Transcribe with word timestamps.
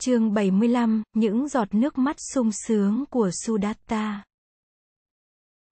Chương 0.00 0.34
75, 0.34 1.02
những 1.12 1.48
giọt 1.48 1.74
nước 1.74 1.98
mắt 1.98 2.16
sung 2.32 2.50
sướng 2.52 3.04
của 3.10 3.30
Sudatta. 3.32 4.24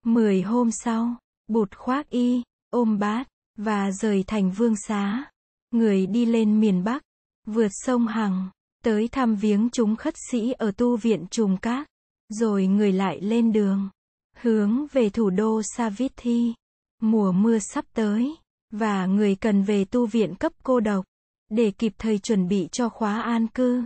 Mười 0.05 0.41
hôm 0.41 0.71
sau, 0.71 1.15
Bụt 1.47 1.75
khoác 1.75 2.09
y, 2.09 2.43
ôm 2.69 2.99
bát, 2.99 3.27
và 3.57 3.91
rời 3.91 4.23
thành 4.27 4.51
vương 4.51 4.75
xá. 4.87 5.31
Người 5.71 6.05
đi 6.07 6.25
lên 6.25 6.59
miền 6.59 6.83
Bắc, 6.83 7.03
vượt 7.45 7.67
sông 7.71 8.07
Hằng, 8.07 8.49
tới 8.83 9.07
thăm 9.07 9.35
viếng 9.35 9.69
chúng 9.69 9.95
khất 9.95 10.13
sĩ 10.31 10.51
ở 10.51 10.71
tu 10.71 10.97
viện 10.97 11.25
Trùng 11.31 11.57
cát 11.57 11.87
Rồi 12.29 12.67
người 12.67 12.91
lại 12.91 13.21
lên 13.21 13.51
đường, 13.51 13.89
hướng 14.35 14.87
về 14.87 15.09
thủ 15.09 15.29
đô 15.29 15.61
Savithi. 15.63 16.53
Mùa 17.01 17.31
mưa 17.31 17.59
sắp 17.59 17.85
tới, 17.93 18.35
và 18.71 19.05
người 19.05 19.35
cần 19.35 19.63
về 19.63 19.85
tu 19.85 20.05
viện 20.05 20.35
cấp 20.35 20.53
cô 20.63 20.79
độc, 20.79 21.05
để 21.49 21.71
kịp 21.71 21.93
thời 21.97 22.19
chuẩn 22.19 22.47
bị 22.47 22.69
cho 22.71 22.89
khóa 22.89 23.21
an 23.21 23.47
cư. 23.47 23.83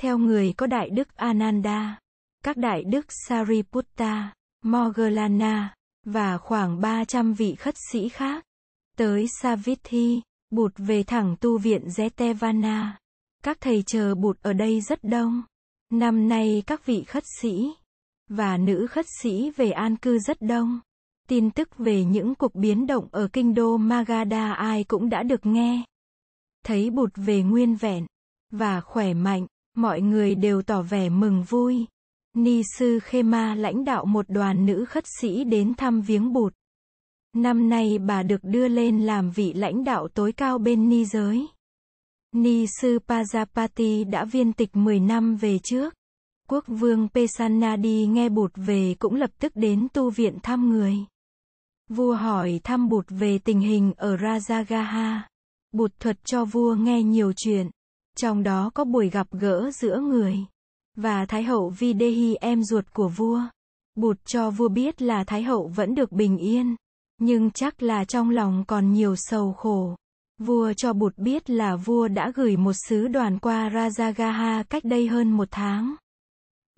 Theo 0.00 0.18
người 0.18 0.54
có 0.56 0.66
Đại 0.66 0.90
Đức 0.90 1.16
Ananda, 1.16 1.98
các 2.44 2.56
Đại 2.56 2.84
Đức 2.84 3.06
Sariputta, 3.08 4.32
Moggallana, 4.62 5.74
và 6.04 6.38
khoảng 6.38 6.80
300 6.80 7.34
vị 7.34 7.54
khất 7.54 7.74
sĩ 7.90 8.08
khác. 8.08 8.44
Tới 8.96 9.26
Savithi, 9.40 10.20
Bụt 10.50 10.72
về 10.76 11.02
thẳng 11.02 11.36
tu 11.40 11.58
viện 11.58 11.82
Jetavana. 11.86 12.90
Các 13.42 13.56
thầy 13.60 13.82
chờ 13.86 14.14
Bụt 14.14 14.38
ở 14.42 14.52
đây 14.52 14.80
rất 14.80 15.04
đông. 15.04 15.42
Năm 15.90 16.28
nay 16.28 16.62
các 16.66 16.86
vị 16.86 17.04
khất 17.04 17.22
sĩ 17.40 17.70
và 18.28 18.56
nữ 18.56 18.86
khất 18.86 19.06
sĩ 19.22 19.50
về 19.50 19.70
an 19.70 19.96
cư 19.96 20.18
rất 20.18 20.36
đông. 20.40 20.80
Tin 21.28 21.50
tức 21.50 21.68
về 21.78 22.04
những 22.04 22.34
cuộc 22.34 22.54
biến 22.54 22.86
động 22.86 23.08
ở 23.12 23.28
kinh 23.32 23.54
đô 23.54 23.76
Magadha 23.76 24.52
ai 24.52 24.84
cũng 24.84 25.08
đã 25.08 25.22
được 25.22 25.46
nghe. 25.46 25.84
Thấy 26.64 26.90
Bụt 26.90 27.10
về 27.16 27.42
nguyên 27.42 27.74
vẹn 27.74 28.06
và 28.50 28.80
khỏe 28.80 29.14
mạnh, 29.14 29.46
mọi 29.74 30.00
người 30.00 30.34
đều 30.34 30.62
tỏ 30.62 30.82
vẻ 30.82 31.08
mừng 31.08 31.42
vui. 31.42 31.86
Ni 32.34 32.62
sư 32.78 32.98
Khema 33.02 33.54
lãnh 33.54 33.84
đạo 33.84 34.04
một 34.04 34.26
đoàn 34.28 34.66
nữ 34.66 34.84
khất 34.84 35.04
sĩ 35.20 35.44
đến 35.44 35.74
thăm 35.74 36.00
viếng 36.00 36.32
Bụt. 36.32 36.54
Năm 37.36 37.68
nay 37.68 37.98
bà 37.98 38.22
được 38.22 38.40
đưa 38.42 38.68
lên 38.68 39.00
làm 39.00 39.30
vị 39.30 39.52
lãnh 39.52 39.84
đạo 39.84 40.08
tối 40.08 40.32
cao 40.32 40.58
bên 40.58 40.88
Ni 40.88 41.04
giới. 41.04 41.46
Ni 42.32 42.66
sư 42.80 42.98
Pajapati 43.08 44.10
đã 44.10 44.24
viên 44.24 44.52
tịch 44.52 44.76
10 44.76 45.00
năm 45.00 45.36
về 45.36 45.58
trước. 45.58 45.94
Quốc 46.48 46.64
vương 46.68 47.08
Pesanadi 47.08 48.06
nghe 48.06 48.28
Bụt 48.28 48.52
về 48.56 48.94
cũng 48.98 49.14
lập 49.14 49.30
tức 49.38 49.52
đến 49.56 49.88
tu 49.92 50.10
viện 50.10 50.38
thăm 50.42 50.70
người. 50.70 50.96
Vua 51.88 52.14
hỏi 52.14 52.60
thăm 52.64 52.88
Bụt 52.88 53.06
về 53.08 53.38
tình 53.38 53.60
hình 53.60 53.92
ở 53.96 54.16
Rajagaha. 54.16 55.18
Bụt 55.72 55.92
thuật 56.00 56.24
cho 56.24 56.44
vua 56.44 56.74
nghe 56.74 57.02
nhiều 57.02 57.32
chuyện. 57.36 57.70
Trong 58.16 58.42
đó 58.42 58.70
có 58.74 58.84
buổi 58.84 59.10
gặp 59.10 59.26
gỡ 59.30 59.70
giữa 59.70 59.98
người 59.98 60.46
và 60.96 61.26
Thái 61.26 61.42
hậu 61.42 61.68
Videhi 61.68 62.34
em 62.34 62.64
ruột 62.64 62.84
của 62.92 63.08
vua. 63.08 63.40
Bụt 63.94 64.16
cho 64.24 64.50
vua 64.50 64.68
biết 64.68 65.02
là 65.02 65.24
Thái 65.24 65.42
hậu 65.42 65.68
vẫn 65.68 65.94
được 65.94 66.12
bình 66.12 66.38
yên, 66.38 66.76
nhưng 67.20 67.50
chắc 67.50 67.82
là 67.82 68.04
trong 68.04 68.30
lòng 68.30 68.64
còn 68.66 68.92
nhiều 68.92 69.14
sầu 69.16 69.52
khổ. 69.52 69.96
Vua 70.38 70.72
cho 70.72 70.92
Bụt 70.92 71.18
biết 71.18 71.50
là 71.50 71.76
vua 71.76 72.08
đã 72.08 72.32
gửi 72.34 72.56
một 72.56 72.72
sứ 72.88 73.08
đoàn 73.08 73.38
qua 73.38 73.68
Rajagaha 73.68 74.64
cách 74.64 74.84
đây 74.84 75.08
hơn 75.08 75.30
một 75.30 75.48
tháng. 75.50 75.94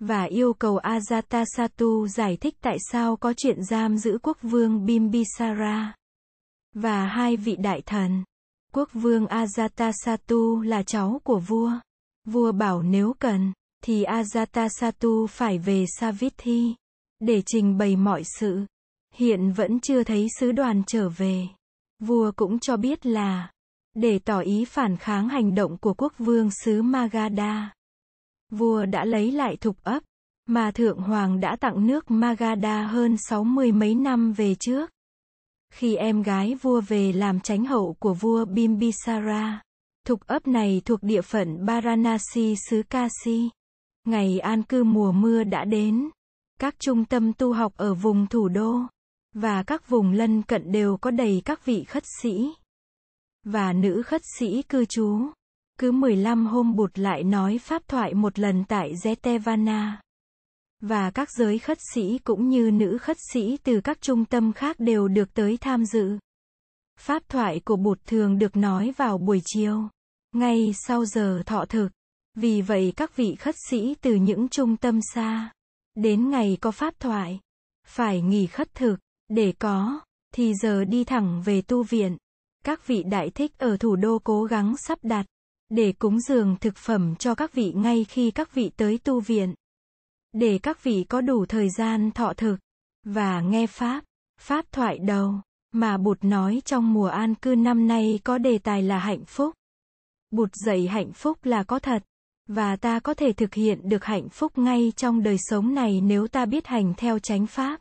Và 0.01 0.23
yêu 0.23 0.53
cầu 0.53 0.79
Ajatasattu 0.79 2.07
giải 2.07 2.37
thích 2.37 2.55
tại 2.61 2.77
sao 2.92 3.17
có 3.17 3.33
chuyện 3.37 3.64
giam 3.64 3.98
giữ 3.98 4.19
quốc 4.23 4.39
vương 4.42 4.87
Bimbisara. 4.87 5.95
Và 6.75 7.07
hai 7.07 7.37
vị 7.37 7.57
đại 7.57 7.83
thần. 7.87 8.25
Quốc 8.77 8.88
vương 8.92 9.27
Ajatasattu 9.27 10.60
là 10.60 10.82
cháu 10.82 11.20
của 11.24 11.38
vua. 11.38 11.72
Vua 12.24 12.52
bảo 12.52 12.83
nếu 12.83 13.12
cần, 13.18 13.52
thì 13.84 14.05
Ajatasattu 14.05 15.27
phải 15.27 15.58
về 15.58 15.84
Savithi, 15.98 16.74
để 17.20 17.42
trình 17.46 17.78
bày 17.78 17.96
mọi 17.96 18.22
sự. 18.38 18.60
Hiện 19.14 19.52
vẫn 19.52 19.80
chưa 19.80 20.02
thấy 20.02 20.27
sứ 20.41 20.52
đoàn 20.52 20.83
trở 20.86 21.08
về. 21.08 21.46
Vua 21.98 22.33
cũng 22.36 22.58
cho 22.58 22.77
biết 22.77 23.06
là, 23.06 23.51
để 23.95 24.18
tỏ 24.18 24.40
ý 24.40 24.64
phản 24.64 24.96
kháng 24.96 25.28
hành 25.28 25.55
động 25.55 25.77
của 25.78 25.95
quốc 25.95 26.12
vương 26.18 26.51
xứ 26.51 26.83
Magadha. 26.83 27.74
Vua 28.52 28.86
đã 28.86 29.05
lấy 29.05 29.33
lại 29.33 29.56
thục 29.56 29.77
ấp, 29.83 30.02
mà 30.46 30.70
Thượng 30.70 30.98
Hoàng 30.98 31.40
đã 31.40 31.56
tặng 31.61 31.86
nước 31.86 32.11
Magadha 32.11 32.86
hơn 32.86 33.17
sáu 33.17 33.45
mươi 33.45 33.72
mấy 33.72 33.95
năm 33.95 34.33
về 34.33 34.55
trước. 34.55 34.90
Khi 35.72 35.96
em 35.96 36.22
gái 36.22 36.54
vua 36.54 36.80
về 36.80 37.12
làm 37.12 37.40
chánh 37.40 37.64
hậu 37.64 37.96
của 37.98 38.14
vua 38.14 38.44
Bimbisara, 38.44 39.62
thục 40.06 40.27
ấp 40.27 40.46
này 40.46 40.82
thuộc 40.84 41.02
địa 41.02 41.22
phận 41.22 41.66
Baranasi 41.66 42.54
xứ 42.70 42.82
Kasi. 42.90 43.50
Ngày 44.04 44.38
an 44.38 44.62
cư 44.62 44.84
mùa 44.84 45.12
mưa 45.12 45.44
đã 45.44 45.64
đến. 45.64 46.10
Các 46.60 46.74
trung 46.78 47.04
tâm 47.04 47.32
tu 47.32 47.52
học 47.52 47.72
ở 47.77 47.94
vùng 47.94 48.27
thủ 48.27 48.48
đô 48.48 48.80
và 49.34 49.62
các 49.62 49.88
vùng 49.88 50.12
lân 50.12 50.42
cận 50.42 50.72
đều 50.72 50.96
có 50.96 51.10
đầy 51.10 51.42
các 51.44 51.64
vị 51.64 51.84
khất 51.84 52.04
sĩ 52.22 52.54
và 53.44 53.72
nữ 53.72 54.02
khất 54.02 54.20
sĩ 54.38 54.62
cư 54.62 54.84
trú. 54.84 55.20
Cứ 55.78 55.92
15 55.92 56.46
hôm 56.46 56.77
bụt 56.77 56.98
lại 56.98 57.24
nói 57.24 57.58
pháp 57.58 57.88
thoại 57.88 58.14
một 58.14 58.38
lần 58.38 58.64
tại 58.64 58.94
Jetavana. 58.94 59.92
Và 60.89 61.11
các 61.11 61.30
giới 61.30 61.58
khất 61.58 61.79
sĩ 61.95 62.19
cũng 62.24 62.48
như 62.48 62.70
nữ 62.70 62.98
khất 62.98 63.17
sĩ 63.33 63.57
từ 63.63 63.80
các 63.80 64.01
trung 64.01 64.24
tâm 64.24 64.52
khác 64.52 64.77
đều 64.80 65.08
được 65.08 65.35
tới 65.35 65.57
tham 65.61 65.85
dự. 65.85 66.19
Pháp 66.98 67.29
thoại 67.29 67.61
của 67.64 67.77
Bụt 67.77 67.98
thường 68.07 68.39
được 68.39 68.57
nói 68.57 68.92
vào 68.96 69.19
buổi 69.19 69.41
chiều, 69.45 69.89
ngay 70.33 70.75
sau 70.86 71.05
giờ 71.05 71.42
thọ 71.46 71.64
thực. 71.64 71.89
Vì 72.35 72.63
vậy 72.63 72.92
các 72.96 73.17
vị 73.17 73.35
khất 73.35 73.55
sĩ 73.70 73.95
từ 74.01 74.14
những 74.14 74.48
trung 74.48 74.77
tâm 74.77 75.01
xa, 75.14 75.52
đến 75.95 76.30
ngày 76.30 76.58
có 76.61 76.70
pháp 76.70 76.95
thoại, 77.01 77.41
phải 77.86 78.20
nghỉ 78.20 78.46
khất 78.46 78.75
thực, 78.75 78.96
để 79.29 79.52
có, 79.58 80.01
thì 80.35 80.55
giờ 80.55 80.85
đi 80.85 81.05
thẳng 81.05 81.42
về 81.45 81.63
tu 81.63 81.83
viện. 81.83 82.17
Các 82.64 82.86
vị 82.86 83.02
đại 83.02 83.30
thích 83.30 83.58
ở 83.58 83.77
thủ 83.77 83.96
đô 83.96 84.19
cố 84.25 84.45
gắng 84.45 84.75
sắp 84.77 84.98
đặt, 85.02 85.27
để 85.69 85.92
cúng 85.92 86.20
dường 86.20 86.57
thực 86.61 86.77
phẩm 86.77 87.14
cho 87.19 87.35
các 87.35 87.52
vị 87.52 87.73
ngay 87.77 88.05
khi 88.05 88.30
các 88.30 88.55
vị 88.55 88.70
tới 88.77 88.98
tu 88.98 89.20
viện. 89.20 89.55
Để 90.39 90.58
các 90.63 90.83
vị 90.83 91.05
có 91.08 91.20
đủ 91.20 91.47
thời 91.47 91.70
gian 91.70 92.11
thọ 92.11 92.33
thực, 92.36 92.57
và 93.05 93.41
nghe 93.41 93.67
Pháp, 93.67 94.05
Pháp 94.41 94.73
thoại 94.73 94.98
đầu, 94.98 95.41
mà 95.73 95.98
Bụt 95.98 96.19
nói 96.24 96.63
trong 96.64 96.92
mùa 96.92 97.07
an 97.07 97.35
cư 97.35 97.55
năm 97.55 97.86
nay 97.86 98.20
có 98.24 98.39
đề 98.39 98.58
tài 98.58 98.83
là 98.83 98.98
hạnh 98.98 99.25
phúc. 99.25 99.55
Bụt 100.30 100.48
dạy 100.55 100.86
hạnh 100.86 101.13
phúc 101.13 101.39
là 101.45 101.63
có 101.63 101.79
thật, 101.79 102.02
và 102.48 102.77
ta 102.77 103.01
có 103.01 103.14
thể 103.14 103.33
thực 103.33 103.55
hiện 103.55 103.89
được 103.89 104.05
hạnh 104.05 104.29
phúc 104.29 104.58
ngay 104.58 104.92
trong 104.96 105.23
đời 105.23 105.36
sống 105.39 105.75
này 105.75 106.01
nếu 106.01 106.29
ta 106.29 106.46
biết 106.46 106.67
hành 106.67 106.95
theo 106.96 107.19
chánh 107.19 107.46
pháp. 107.46 107.80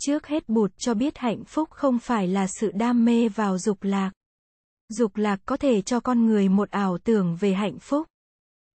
Trước 0.00 0.26
hết 0.26 0.48
Bụt 0.48 0.72
cho 0.76 0.94
biết 0.94 1.18
hạnh 1.18 1.44
phúc 1.44 1.70
không 1.70 1.98
phải 1.98 2.28
là 2.28 2.46
sự 2.46 2.70
đam 2.74 3.04
mê 3.04 3.28
vào 3.28 3.58
dục 3.58 3.78
lạc. 3.82 4.10
Dục 4.88 5.16
lạc 5.16 5.40
có 5.46 5.56
thể 5.56 5.82
cho 5.82 6.00
con 6.00 6.26
người 6.26 6.48
một 6.48 6.70
ảo 6.70 6.98
tưởng 6.98 7.36
về 7.40 7.54
hạnh 7.54 7.78
phúc. 7.78 8.06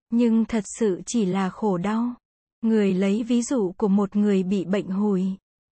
Nhưng 0.10 0.46
thật 0.46 0.64
sự 0.80 1.02
chỉ 1.06 1.26
là 1.26 1.50
khổ 1.50 1.78
đau. 1.78 2.14
Người 2.64 2.94
lấy 2.94 3.24
ví 3.24 3.42
dụ 3.42 3.72
của 3.78 3.88
một 3.88 4.16
người 4.16 4.44
bị 4.44 4.66
bệnh 4.66 4.88
hùi, 4.88 5.26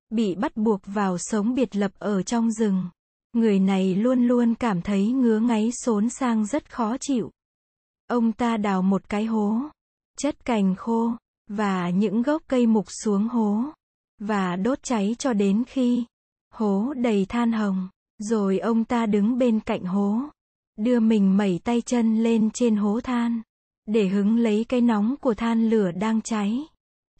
bị 0.09 0.35
bắt 0.35 0.57
buộc 0.57 0.81
vào 0.85 1.17
sống 1.17 1.55
biệt 1.55 1.75
lập 1.75 1.91
ở 1.99 2.23
trong 2.23 2.51
rừng. 2.51 2.83
Người 3.33 3.59
này 3.59 3.95
luôn 3.95 4.27
luôn 4.27 4.55
cảm 4.55 4.81
thấy 4.81 5.07
ngứa 5.11 5.39
ngáy 5.39 5.71
xốn 5.71 6.09
sang 6.09 6.45
rất 6.45 6.71
khó 6.71 6.97
chịu. 6.99 7.31
Ông 8.07 8.31
ta 8.31 8.57
đào 8.57 8.81
một 8.81 9.09
cái 9.09 9.25
hố, 9.25 9.61
chất 10.17 10.45
cành 10.45 10.75
khô, 10.75 11.11
và 11.47 11.89
những 11.89 12.21
gốc 12.21 12.41
cây 12.47 12.67
mục 12.67 12.85
xuống 13.03 13.27
hố, 13.27 13.63
và 14.19 14.55
đốt 14.55 14.83
cháy 14.83 15.15
cho 15.19 15.33
đến 15.33 15.63
khi 15.67 16.05
hố 16.53 16.93
đầy 16.93 17.25
than 17.25 17.51
hồng. 17.51 17.89
Rồi 18.17 18.59
ông 18.59 18.83
ta 18.83 19.05
đứng 19.05 19.37
bên 19.37 19.59
cạnh 19.59 19.83
hố, 19.83 20.21
đưa 20.77 20.99
mình 20.99 21.37
mẩy 21.37 21.59
tay 21.63 21.81
chân 21.81 22.23
lên 22.23 22.49
trên 22.53 22.75
hố 22.75 22.99
than, 22.99 23.41
để 23.85 24.07
hứng 24.07 24.37
lấy 24.37 24.65
cái 24.69 24.81
nóng 24.81 25.15
của 25.21 25.33
than 25.33 25.69
lửa 25.69 25.91
đang 25.91 26.21
cháy. 26.21 26.65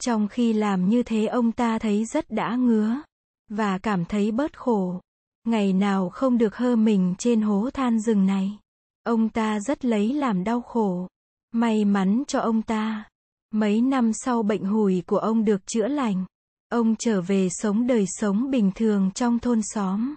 Trong 0.04 0.28
khi 0.28 0.52
làm 0.52 0.88
như 0.88 1.02
thế 1.02 1.26
ông 1.26 1.52
ta 1.52 1.78
thấy 1.78 2.04
rất 2.04 2.30
đã 2.30 2.56
ngứa, 2.56 3.02
và 3.50 3.78
cảm 3.78 4.04
thấy 4.04 4.32
bớt 4.32 4.58
khổ. 4.58 5.00
Ngày 5.44 5.72
nào 5.72 6.08
không 6.08 6.38
được 6.38 6.56
hơ 6.56 6.76
mình 6.76 7.14
trên 7.18 7.42
hố 7.42 7.70
than 7.70 8.00
rừng 8.00 8.26
này. 8.26 8.58
Ông 9.02 9.28
ta 9.28 9.60
rất 9.60 9.84
lấy 9.84 10.14
làm 10.14 10.44
đau 10.44 10.60
khổ. 10.60 11.08
May 11.52 11.84
mắn 11.84 12.22
cho 12.26 12.40
ông 12.40 12.62
ta. 12.62 13.04
Mấy 13.50 13.80
năm 13.80 14.12
sau 14.12 14.42
bệnh 14.42 14.64
hùi 14.64 15.02
của 15.06 15.18
ông 15.18 15.44
được 15.44 15.66
chữa 15.66 15.86
lành. 15.86 16.24
Ông 16.68 16.96
trở 16.98 17.20
về 17.20 17.48
sống 17.50 17.86
đời 17.86 18.06
sống 18.08 18.50
bình 18.50 18.70
thường 18.74 19.10
trong 19.14 19.38
thôn 19.38 19.60
xóm. 19.62 20.14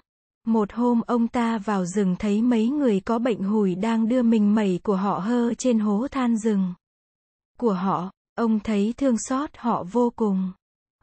Một 0.48 0.74
hôm 0.74 1.02
ông 1.08 1.28
ta 1.28 1.58
vào 1.58 1.86
rừng 1.86 2.16
thấy 2.20 2.42
mấy 2.42 2.70
người 2.70 3.00
có 3.00 3.20
bệnh 3.20 3.44
hùi 3.44 3.76
đang 3.76 4.08
đưa 4.08 4.22
mình 4.22 4.56
mẩy 4.56 4.80
của 4.84 4.96
họ 4.96 5.20
hơ 5.20 5.54
trên 5.54 5.80
hố 5.80 6.08
than 6.12 6.38
rừng. 6.38 6.74
Của 7.60 7.74
họ, 7.74 8.12
ông 8.36 8.60
thấy 8.60 8.94
thương 8.98 9.18
xót 9.18 9.50
họ 9.58 9.84
vô 9.92 10.10
cùng. 10.16 10.52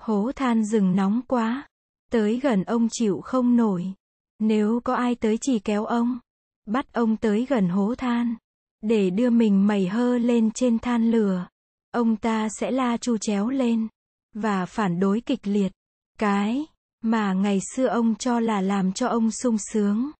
Hố 0.00 0.32
than 0.32 0.64
rừng 0.64 0.96
nóng 0.96 1.20
quá. 1.28 1.68
Tới 2.12 2.40
gần 2.42 2.64
ông 2.64 2.88
chịu 2.90 3.20
không 3.20 3.56
nổi. 3.56 3.92
Nếu 4.38 4.80
có 4.84 4.94
ai 4.94 5.14
tới 5.14 5.38
chỉ 5.40 5.58
kéo 5.58 5.84
ông, 5.84 6.18
bắt 6.66 6.92
ông 6.92 7.16
tới 7.16 7.46
gần 7.48 7.68
hố 7.68 7.94
than, 7.94 8.34
để 8.82 9.10
đưa 9.10 9.30
mình 9.30 9.66
mẩy 9.66 9.88
hơ 9.88 10.18
lên 10.18 10.50
trên 10.50 10.78
than 10.78 11.10
lửa. 11.10 11.48
Ông 11.90 12.16
ta 12.16 12.48
sẽ 12.60 12.70
la 12.70 12.96
chu 12.96 13.18
chéo 13.18 13.48
lên 13.48 13.88
và 14.34 14.66
phản 14.66 15.00
đối 15.00 15.20
kịch 15.20 15.46
liệt. 15.46 15.72
Cái 16.18 16.66
mà 17.02 17.32
ngày 17.32 17.60
xưa 17.74 17.86
ông 17.86 18.14
cho 18.14 18.40
là 18.40 18.60
làm 18.60 18.92
cho 18.92 19.08
ông 19.08 19.30
sung 19.30 19.56
sướng, 19.58 20.10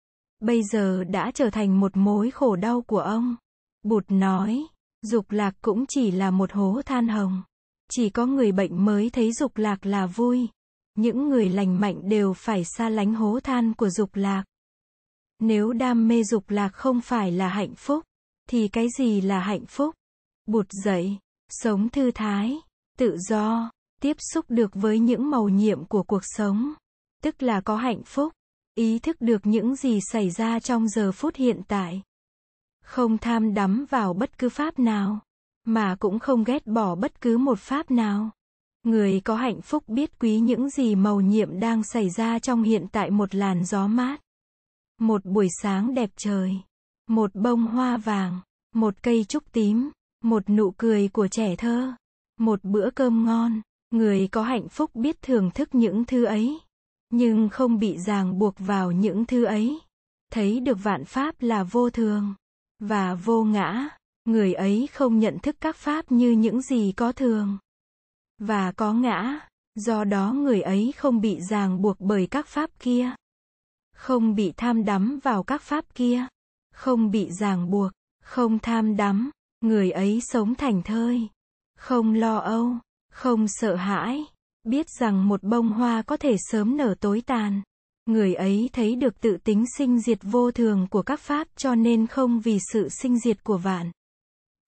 bây 0.41 0.63
giờ 0.63 1.05
đã 1.05 1.31
trở 1.35 1.51
thành 1.51 1.81
một 1.81 1.97
mối 1.97 2.31
khổ 2.31 2.57
đau 2.57 2.83
của 2.83 3.01
ông. 3.01 3.37
Bụt 3.83 4.05
nói, 4.09 4.67
dục 5.03 5.31
lạc 5.31 5.55
cũng 5.63 5.85
chỉ 5.89 6.11
là 6.11 6.31
một 6.31 6.53
hố 6.53 6.83
than 6.87 7.09
hồng. 7.09 7.43
Chỉ 7.91 8.11
có 8.11 8.27
người 8.27 8.53
bệnh 8.53 8.85
mới 8.85 9.11
thấy 9.11 9.33
dục 9.33 9.57
lạc 9.57 9.87
là 9.87 10.07
vui. 10.07 10.49
Những 10.95 11.29
người 11.29 11.49
lành 11.49 11.81
mạnh 11.81 12.09
đều 12.09 12.33
phải 12.33 12.65
xa 12.65 12.89
lánh 12.89 13.15
hố 13.15 13.41
than 13.41 13.75
của 13.75 13.91
dục 13.91 14.11
lạc. 14.15 14.45
Nếu 15.39 15.73
đam 15.73 16.09
mê 16.09 16.25
dục 16.25 16.51
lạc 16.51 16.69
không 16.69 17.01
phải 17.01 17.33
là 17.33 17.49
hạnh 17.49 17.75
phúc, 17.75 18.05
thì 18.49 18.69
cái 18.69 18.87
gì 18.99 19.21
là 19.21 19.41
hạnh 19.41 19.67
phúc? 19.67 19.95
Bụt 20.47 20.67
dậy, 20.85 21.19
sống 21.49 21.89
thư 21.89 22.11
thái, 22.11 22.57
tự 22.99 23.17
do, 23.29 23.71
tiếp 24.01 24.17
xúc 24.33 24.47
được 24.49 24.71
với 24.75 24.99
những 24.99 25.31
màu 25.31 25.49
nhiệm 25.49 25.85
của 25.85 26.03
cuộc 26.03 26.23
sống, 26.23 26.73
tức 27.23 27.43
là 27.43 27.61
có 27.61 27.77
hạnh 27.77 28.03
phúc, 28.05 28.33
ý 28.75 28.99
thức 28.99 29.17
được 29.21 29.47
những 29.47 29.77
gì 29.77 29.99
xảy 30.13 30.31
ra 30.31 30.61
trong 30.61 30.89
giờ 30.89 31.13
phút 31.13 31.37
hiện 31.37 31.61
tại. 31.69 32.03
Không 32.83 33.19
tham 33.19 33.55
đắm 33.55 33.87
vào 33.91 34.15
bất 34.15 34.39
cứ 34.39 34.49
pháp 34.49 34.79
nào, 34.79 35.21
mà 35.65 35.97
cũng 35.99 36.19
không 36.19 36.45
ghét 36.45 36.67
bỏ 36.67 36.95
bất 36.95 37.21
cứ 37.21 37.39
một 37.39 37.59
pháp 37.59 37.91
nào. 37.91 38.31
Người 38.83 39.21
có 39.21 39.37
hạnh 39.37 39.61
phúc 39.61 39.85
biết 39.89 40.19
quý 40.19 40.39
những 40.41 40.71
gì 40.71 40.95
màu 40.95 41.21
nhiệm 41.21 41.61
đang 41.61 41.83
xảy 41.83 42.11
ra 42.11 42.39
trong 42.39 42.63
hiện 42.63 42.87
tại 42.93 43.11
một 43.11 43.35
làn 43.35 43.65
gió 43.65 43.87
mát. 43.87 44.21
Một 45.01 45.25
buổi 45.25 45.49
sáng 45.63 45.95
đẹp 45.95 46.11
trời. 46.17 46.57
Một 47.09 47.35
bông 47.35 47.67
hoa 47.67 47.97
vàng. 47.97 48.41
Một 48.75 48.95
cây 49.03 49.25
trúc 49.25 49.53
tím. 49.53 49.91
Một 50.25 50.51
nụ 50.51 50.71
cười 50.71 51.09
của 51.09 51.29
trẻ 51.29 51.57
thơ. 51.57 51.93
Một 52.39 52.65
bữa 52.65 52.91
cơm 52.91 53.25
ngon. 53.25 53.61
Người 53.91 54.29
có 54.29 54.43
hạnh 54.43 54.69
phúc 54.69 54.91
biết 54.95 55.23
thưởng 55.23 55.51
thức 55.51 55.75
những 55.75 56.05
thứ 56.05 56.25
ấy. 56.25 56.61
Nhưng 57.11 57.49
không 57.49 57.79
bị 57.79 57.99
ràng 57.99 58.39
buộc 58.39 58.55
vào 58.59 58.93
những 58.93 59.25
thứ 59.25 59.45
ấy. 59.45 59.79
Thấy 60.33 60.61
được 60.61 60.79
vạn 60.83 61.05
pháp 61.05 61.35
là 61.41 61.65
vô 61.65 61.91
thường. 61.91 62.35
Và 62.85 63.15
vô 63.15 63.45
ngã. 63.45 63.89
Người 64.25 64.55
ấy 64.55 64.89
không 64.93 65.19
nhận 65.19 65.39
thức 65.39 65.57
các 65.61 65.77
pháp 65.77 66.13
như 66.13 66.31
những 66.31 66.63
gì 66.63 66.93
có 66.97 67.13
thường 67.13 67.59
và 68.39 68.73
có 68.73 68.93
ngã, 68.93 69.39
do 69.75 70.05
đó 70.05 70.33
người 70.33 70.63
ấy 70.63 70.93
không 70.97 71.21
bị 71.21 71.41
ràng 71.41 71.83
buộc 71.83 71.97
bởi 72.01 72.27
các 72.31 72.47
pháp 72.47 72.71
kia, 72.79 73.15
không 73.95 74.35
bị 74.35 74.53
tham 74.57 74.85
đắm 74.85 75.19
vào 75.23 75.43
các 75.43 75.63
pháp 75.63 75.85
kia, 75.95 76.27
không 76.75 77.11
bị 77.11 77.31
ràng 77.31 77.71
buộc, 77.71 77.93
không 78.25 78.59
tham 78.59 78.97
đắm, 78.97 79.31
người 79.61 79.91
ấy 79.91 80.21
sống 80.21 80.55
thành 80.55 80.83
thơi, 80.83 81.29
không 81.79 82.15
lo 82.15 82.37
âu, 82.37 82.77
không 83.11 83.49
sợ 83.49 83.75
hãi, 83.75 84.25
biết 84.65 84.87
rằng 85.01 85.29
một 85.29 85.43
bông 85.43 85.69
hoa 85.69 86.03
có 86.03 86.17
thể 86.17 86.37
sớm 86.39 86.77
nở 86.77 86.95
tối 87.01 87.23
tàn. 87.27 87.63
Người 88.07 88.35
ấy 88.35 88.71
thấy 88.73 88.97
được 88.97 89.21
tự 89.21 89.37
tính 89.45 89.65
sinh 89.79 90.01
diệt 90.01 90.19
vô 90.23 90.51
thường 90.51 90.87
của 90.91 91.03
các 91.03 91.21
pháp 91.21 91.49
cho 91.57 91.75
nên 91.75 92.07
không 92.07 92.41
vì 92.41 92.59
sự 92.73 92.89
sinh 92.89 93.19
diệt 93.19 93.45
của 93.45 93.59
vạn 93.59 93.91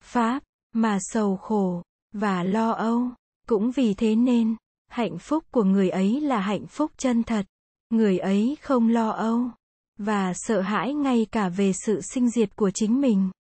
pháp 0.04 0.42
mà 0.72 0.98
sầu 1.00 1.36
khổ 1.36 1.82
và 2.12 2.42
lo 2.42 2.70
âu. 2.70 3.08
Cũng 3.48 3.70
vì 3.70 3.94
thế 3.94 4.14
nên, 4.14 4.56
hạnh 4.86 5.18
phúc 5.18 5.44
của 5.50 5.64
người 5.64 5.90
ấy 5.90 6.20
là 6.20 6.40
hạnh 6.40 6.66
phúc 6.66 6.92
chân 6.96 7.22
thật. 7.22 7.46
Người 7.90 8.18
ấy 8.18 8.56
không 8.62 8.88
lo 8.88 9.10
âu 9.10 9.50
và 9.98 10.32
sợ 10.34 10.60
hãi 10.60 10.94
ngay 10.94 11.26
cả 11.32 11.48
về 11.48 11.72
sự 11.72 12.00
sinh 12.00 12.30
diệt 12.30 12.56
của 12.56 12.70
chính 12.70 13.00
mình. 13.00 13.30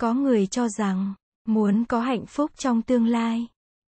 Có 0.00 0.14
người 0.14 0.46
cho 0.46 0.68
rằng, 0.68 1.14
muốn 1.44 1.84
có 1.84 2.00
hạnh 2.00 2.26
phúc 2.26 2.50
trong 2.56 2.82
tương 2.82 3.06
lai, 3.06 3.46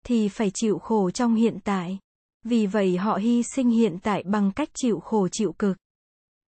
thì 0.07 0.29
phải 0.29 0.51
chịu 0.55 0.79
khổ 0.79 1.11
trong 1.11 1.35
hiện 1.35 1.59
tại. 1.65 1.99
Vì 2.45 2.67
vậy 2.67 2.97
họ 2.97 3.17
hy 3.17 3.43
sinh 3.43 3.71
hiện 3.71 3.99
tại 4.03 4.23
bằng 4.27 4.53
cách 4.53 4.69
chịu 4.75 5.01
khổ 5.01 5.29
chịu 5.29 5.53
cực. 5.53 5.77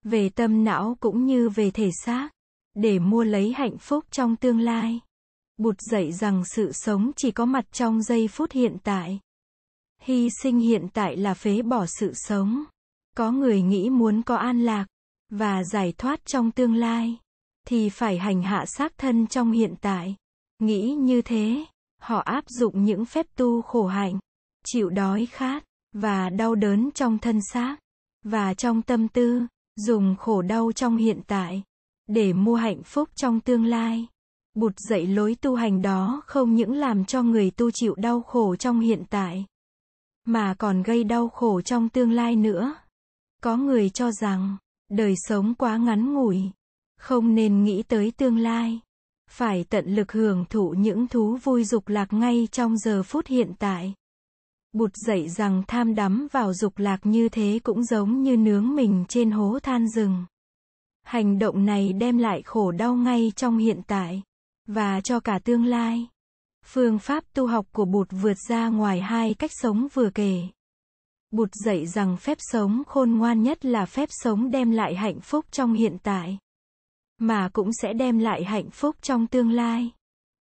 Về 0.03 0.29
tâm 0.29 0.63
não 0.63 0.97
cũng 0.99 1.25
như 1.25 1.49
về 1.49 1.71
thể 1.71 1.89
xác, 2.05 2.29
để 2.73 2.99
mua 2.99 3.23
lấy 3.23 3.53
hạnh 3.53 3.77
phúc 3.77 4.05
trong 4.11 4.35
tương 4.35 4.59
lai. 4.59 4.99
Bụt 5.57 5.75
dạy 5.91 6.11
rằng 6.11 6.43
sự 6.45 6.71
sống 6.71 7.11
chỉ 7.15 7.31
có 7.31 7.45
mặt 7.45 7.65
trong 7.71 8.01
giây 8.01 8.27
phút 8.27 8.51
hiện 8.51 8.77
tại. 8.83 9.19
Hy 10.01 10.29
sinh 10.43 10.59
hiện 10.59 10.87
tại 10.93 11.17
là 11.17 11.33
phế 11.33 11.61
bỏ 11.61 11.85
sự 11.99 12.11
sống. 12.13 12.63
Có 13.17 13.31
người 13.31 13.61
nghĩ 13.61 13.89
muốn 13.89 14.21
có 14.21 14.35
an 14.35 14.61
lạc 14.61 14.85
và 15.29 15.63
giải 15.63 15.93
thoát 15.97 16.25
trong 16.25 16.51
tương 16.51 16.75
lai 16.75 17.17
thì 17.67 17.89
phải 17.89 18.17
hành 18.17 18.41
hạ 18.41 18.65
xác 18.65 18.97
thân 18.97 19.27
trong 19.27 19.51
hiện 19.51 19.75
tại. 19.81 20.15
Nghĩ 20.59 20.93
như 20.93 21.21
thế, 21.21 21.65
họ 22.01 22.19
áp 22.19 22.43
dụng 22.47 22.83
những 22.83 23.05
phép 23.05 23.25
tu 23.35 23.61
khổ 23.61 23.87
hạnh, 23.87 24.19
chịu 24.65 24.89
đói 24.89 25.25
khát 25.25 25.63
và 25.93 26.29
đau 26.29 26.55
đớn 26.55 26.89
trong 26.93 27.17
thân 27.17 27.39
xác 27.53 27.77
và 28.23 28.53
trong 28.53 28.81
tâm 28.81 29.07
tư, 29.07 29.41
dùng 29.75 30.15
khổ 30.19 30.41
đau 30.41 30.71
trong 30.71 30.97
hiện 30.97 31.21
tại 31.27 31.63
để 32.07 32.33
mua 32.33 32.55
hạnh 32.55 32.83
phúc 32.83 33.09
trong 33.15 33.39
tương 33.39 33.65
lai. 33.65 34.07
Bụt 34.55 34.73
dạy 34.89 35.07
lối 35.07 35.35
tu 35.35 35.55
hành 35.55 35.81
đó 35.81 36.21
không 36.25 36.55
những 36.55 36.73
làm 36.73 37.05
cho 37.05 37.23
người 37.23 37.51
tu 37.51 37.71
chịu 37.71 37.95
đau 37.95 38.21
khổ 38.21 38.55
trong 38.55 38.79
hiện 38.79 39.03
tại, 39.09 39.45
mà 40.25 40.53
còn 40.53 40.83
gây 40.83 41.03
đau 41.03 41.29
khổ 41.29 41.61
trong 41.61 41.89
tương 41.89 42.11
lai 42.11 42.35
nữa. 42.35 42.75
Có 43.43 43.57
người 43.57 43.89
cho 43.89 44.11
rằng, 44.11 44.57
đời 44.89 45.13
sống 45.17 45.55
quá 45.55 45.77
ngắn 45.77 46.13
ngủi, 46.13 46.41
không 46.97 47.35
nên 47.35 47.63
nghĩ 47.63 47.83
tới 47.83 48.11
tương 48.11 48.37
lai. 48.37 48.79
Phải 49.31 49.63
tận 49.63 49.95
lực 49.95 50.11
hưởng 50.11 50.45
thụ 50.49 50.69
những 50.77 51.07
thú 51.07 51.37
vui 51.43 51.63
dục 51.63 51.87
lạc 51.87 52.13
ngay 52.13 52.47
trong 52.51 52.77
giờ 52.77 53.03
phút 53.03 53.27
hiện 53.27 53.53
tại. 53.59 53.93
Bụt 54.73 54.91
dạy 54.95 55.29
rằng 55.29 55.63
tham 55.67 55.95
đắm 55.95 56.27
vào 56.31 56.53
dục 56.53 56.77
lạc 56.77 56.99
như 57.03 57.29
thế 57.29 57.59
cũng 57.63 57.83
giống 57.83 58.23
như 58.23 58.37
nướng 58.37 58.75
mình 58.75 59.05
trên 59.09 59.31
hố 59.31 59.59
than 59.59 59.87
rừng. 59.87 60.25
Hành 61.03 61.39
động 61.39 61.65
này 61.65 61.93
đem 61.93 62.17
lại 62.17 62.41
khổ 62.41 62.71
đau 62.71 62.95
ngay 62.95 63.31
trong 63.35 63.57
hiện 63.57 63.81
tại 63.87 64.21
và 64.67 65.01
cho 65.01 65.19
cả 65.19 65.39
tương 65.43 65.65
lai. 65.65 66.07
Phương 66.65 66.99
pháp 66.99 67.23
tu 67.33 67.47
học 67.47 67.65
của 67.71 67.85
Bụt 67.85 68.07
vượt 68.11 68.37
ra 68.49 68.67
ngoài 68.67 69.01
hai 69.01 69.33
cách 69.33 69.51
sống 69.53 69.87
vừa 69.93 70.09
kể. 70.09 70.41
Bụt 71.31 71.49
dạy 71.53 71.87
rằng 71.87 72.17
phép 72.17 72.37
sống 72.41 72.83
khôn 72.87 73.11
ngoan 73.11 73.43
nhất 73.43 73.65
là 73.65 73.85
phép 73.85 74.09
sống 74.11 74.51
đem 74.51 74.71
lại 74.71 74.95
hạnh 74.95 75.19
phúc 75.19 75.45
trong 75.51 75.73
hiện 75.73 75.97
tại, 76.03 76.37
mà 77.17 77.49
cũng 77.53 77.73
sẽ 77.73 77.93
đem 77.93 78.19
lại 78.19 78.43
hạnh 78.43 78.69
phúc 78.69 78.95
trong 79.01 79.27
tương 79.27 79.51
lai. 79.51 79.91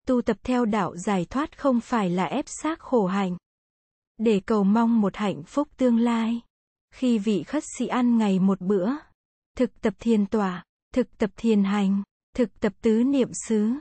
Tu 0.06 0.22
tập 0.22 0.36
theo 0.42 0.64
đạo 0.64 0.96
giải 0.96 1.24
thoát 1.24 1.58
không 1.58 1.80
phải 1.80 2.10
là 2.10 2.24
ép 2.24 2.44
xác 2.62 2.80
khổ 2.80 3.06
hạnh, 3.06 3.36
để 4.18 4.40
cầu 4.46 4.64
mong 4.64 5.00
một 5.00 5.16
hạnh 5.16 5.42
phúc 5.42 5.68
tương 5.76 5.98
lai. 5.98 6.40
Khi 6.94 7.18
vị 7.18 7.42
khất 7.42 7.62
sĩ 7.78 7.86
ăn 7.86 8.18
ngày 8.18 8.38
một 8.38 8.60
bữa, 8.60 8.90
thực 9.56 9.80
tập 9.80 9.94
thiền 9.98 10.26
tỏa, 10.26 10.64
thực 10.94 11.18
tập 11.18 11.30
thiền 11.36 11.64
hành, 11.64 12.02
thực 12.34 12.60
tập 12.60 12.72
tứ 12.82 13.04
niệm 13.04 13.28
xứ, 13.48 13.72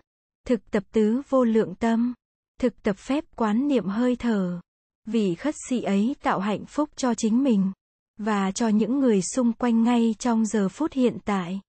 Thực 0.46 0.72
tập 0.72 0.84
tứ 0.92 1.22
vô 1.30 1.44
lượng 1.44 1.76
tâm. 1.76 2.14
Thực 2.60 2.84
tập 2.84 2.98
phép 2.98 3.24
quán 3.36 3.68
niệm 3.68 3.86
hơi 3.86 4.16
thở. 4.16 4.60
vị 5.06 5.36
khất 5.36 5.56
sĩ 5.70 5.82
ấy 5.82 6.16
tạo 6.22 6.40
hạnh 6.40 6.66
phúc 6.66 6.90
cho 6.96 7.14
chính 7.14 7.44
mình. 7.44 7.72
Và 8.18 8.52
cho 8.52 8.68
những 8.68 9.00
người 9.00 9.22
xung 9.22 9.54
quanh 9.54 9.84
ngay 9.84 10.16
trong 10.20 10.46
giờ 10.46 10.70
phút 10.70 10.94
hiện 10.94 11.18
tại. 11.26 11.62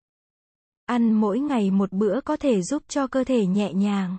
Ăn 0.86 1.12
mỗi 1.12 1.38
ngày 1.38 1.70
một 1.70 1.92
bữa 1.92 2.20
có 2.20 2.36
thể 2.36 2.62
giúp 2.62 2.82
cho 2.88 3.06
cơ 3.06 3.24
thể 3.24 3.46
nhẹ 3.46 3.72
nhàng. 3.72 4.16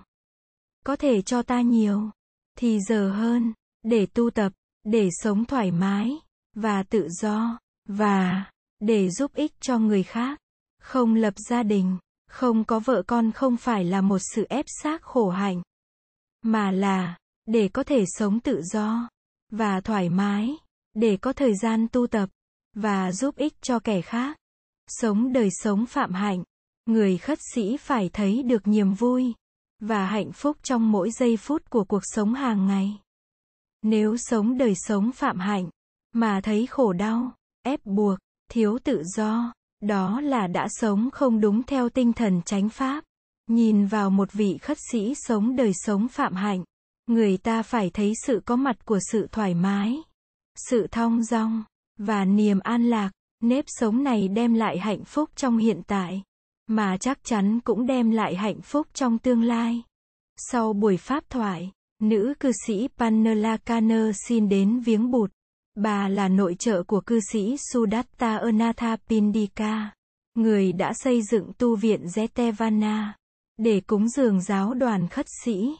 Có 0.84 0.96
thể 0.96 1.22
cho 1.22 1.42
ta 1.42 1.60
nhiều. 1.60 2.10
Thì 2.58 2.80
giờ 2.80 3.10
hơn. 3.10 3.52
Để 3.86 4.06
tu 4.06 4.30
tập. 4.30 4.52
Để 4.84 5.08
sống 5.22 5.44
thoải 5.44 5.70
mái. 5.70 6.10
Và 6.54 6.82
tự 6.82 7.08
do. 7.08 7.58
Và. 7.88 8.44
Để 8.80 9.10
giúp 9.10 9.34
ích 9.34 9.52
cho 9.60 9.78
người 9.78 10.02
khác. 10.02 10.38
Không 10.82 11.14
lập 11.14 11.34
gia 11.48 11.62
đình 11.62 11.98
không 12.36 12.64
có 12.64 12.78
vợ 12.78 13.02
con 13.06 13.32
không 13.32 13.56
phải 13.56 13.84
là 13.84 14.00
một 14.00 14.18
sự 14.34 14.46
ép 14.48 14.64
xác 14.82 15.02
khổ 15.02 15.30
hạnh, 15.30 15.62
mà 16.42 16.70
là 16.70 17.16
để 17.46 17.68
có 17.68 17.82
thể 17.82 18.04
sống 18.06 18.40
tự 18.40 18.62
do 18.62 19.08
và 19.52 19.80
thoải 19.80 20.08
mái, 20.08 20.56
để 20.94 21.16
có 21.16 21.32
thời 21.32 21.54
gian 21.62 21.86
tu 21.92 22.06
tập 22.06 22.28
và 22.74 23.12
giúp 23.12 23.36
ích 23.36 23.62
cho 23.62 23.78
kẻ 23.78 24.00
khác. 24.00 24.38
Sống 24.88 25.32
đời 25.32 25.48
sống 25.50 25.86
phạm 25.86 26.12
hạnh, 26.12 26.44
người 26.86 27.18
khất 27.18 27.38
sĩ 27.54 27.76
phải 27.76 28.10
thấy 28.12 28.42
được 28.42 28.66
niềm 28.66 28.94
vui 28.94 29.34
và 29.80 30.06
hạnh 30.06 30.32
phúc 30.32 30.56
trong 30.62 30.92
mỗi 30.92 31.10
giây 31.10 31.36
phút 31.36 31.70
của 31.70 31.84
cuộc 31.84 32.02
sống 32.04 32.34
hàng 32.34 32.66
ngày. 32.66 32.98
Nếu 33.88 34.16
sống 34.16 34.58
đời 34.58 34.74
sống 34.74 35.12
phạm 35.12 35.38
hạnh 35.38 35.70
mà 36.12 36.40
thấy 36.40 36.66
khổ 36.66 36.92
đau, 36.92 37.32
ép 37.62 37.80
buộc, 37.84 38.18
thiếu 38.50 38.78
tự 38.84 39.02
do, 39.16 39.52
đó 39.82 40.20
là 40.20 40.46
đã 40.46 40.68
sống 40.70 41.10
không 41.12 41.40
đúng 41.40 41.62
theo 41.62 41.88
tinh 41.88 42.12
thần 42.12 42.42
chánh 42.42 42.68
pháp. 42.68 43.04
Nhìn 43.46 43.86
vào 43.86 44.10
một 44.10 44.32
vị 44.32 44.58
khất 44.58 44.78
sĩ 44.92 45.14
sống 45.14 45.56
đời 45.56 45.72
sống 45.74 46.08
phạm 46.08 46.34
hạnh, 46.34 46.64
người 47.06 47.36
ta 47.36 47.62
phải 47.62 47.90
thấy 47.90 48.12
sự 48.26 48.42
có 48.44 48.56
mặt 48.56 48.84
của 48.84 48.98
sự 49.12 49.28
thoải 49.32 49.54
mái, 49.54 49.96
sự 50.70 50.86
thong 50.90 51.22
dong 51.22 51.64
và 51.98 52.24
niềm 52.24 52.58
an 52.58 52.90
lạc. 52.90 53.10
Nếp 53.42 53.64
sống 53.68 54.04
này 54.04 54.28
đem 54.28 54.54
lại 54.54 54.78
hạnh 54.78 55.04
phúc 55.04 55.30
trong 55.36 55.58
hiện 55.58 55.82
tại 55.86 56.22
mà 56.66 56.96
chắc 56.96 57.18
chắn 57.24 57.60
cũng 57.60 57.86
đem 57.86 58.10
lại 58.10 58.36
hạnh 58.36 58.60
phúc 58.60 58.86
trong 58.92 59.18
tương 59.18 59.42
lai. 59.42 59.82
Sau 60.36 60.72
buổi 60.72 60.96
pháp 60.96 61.30
thoại, 61.30 61.72
nữ 62.02 62.34
cư 62.40 62.52
sĩ 62.66 62.88
Panela 62.98 63.56
Kanner 63.56 64.16
xin 64.28 64.48
đến 64.48 64.80
viếng 64.80 65.10
bụt. 65.10 65.30
Bà 65.74 66.08
là 66.08 66.28
nội 66.28 66.56
trợ 66.58 66.82
của 66.82 67.00
cư 67.00 67.20
sĩ 67.32 67.56
Sudatta 67.72 68.36
Anatha 68.36 68.96
Pindika, 69.08 69.90
người 70.34 70.72
đã 70.72 70.92
xây 70.94 71.22
dựng 71.22 71.52
tu 71.58 71.76
viện 71.76 72.04
Jetavana, 72.04 73.12
để 73.56 73.80
cúng 73.80 74.08
dường 74.08 74.42
giáo 74.42 74.74
đoàn 74.74 75.08
khất 75.08 75.26
sĩ. 75.44 75.76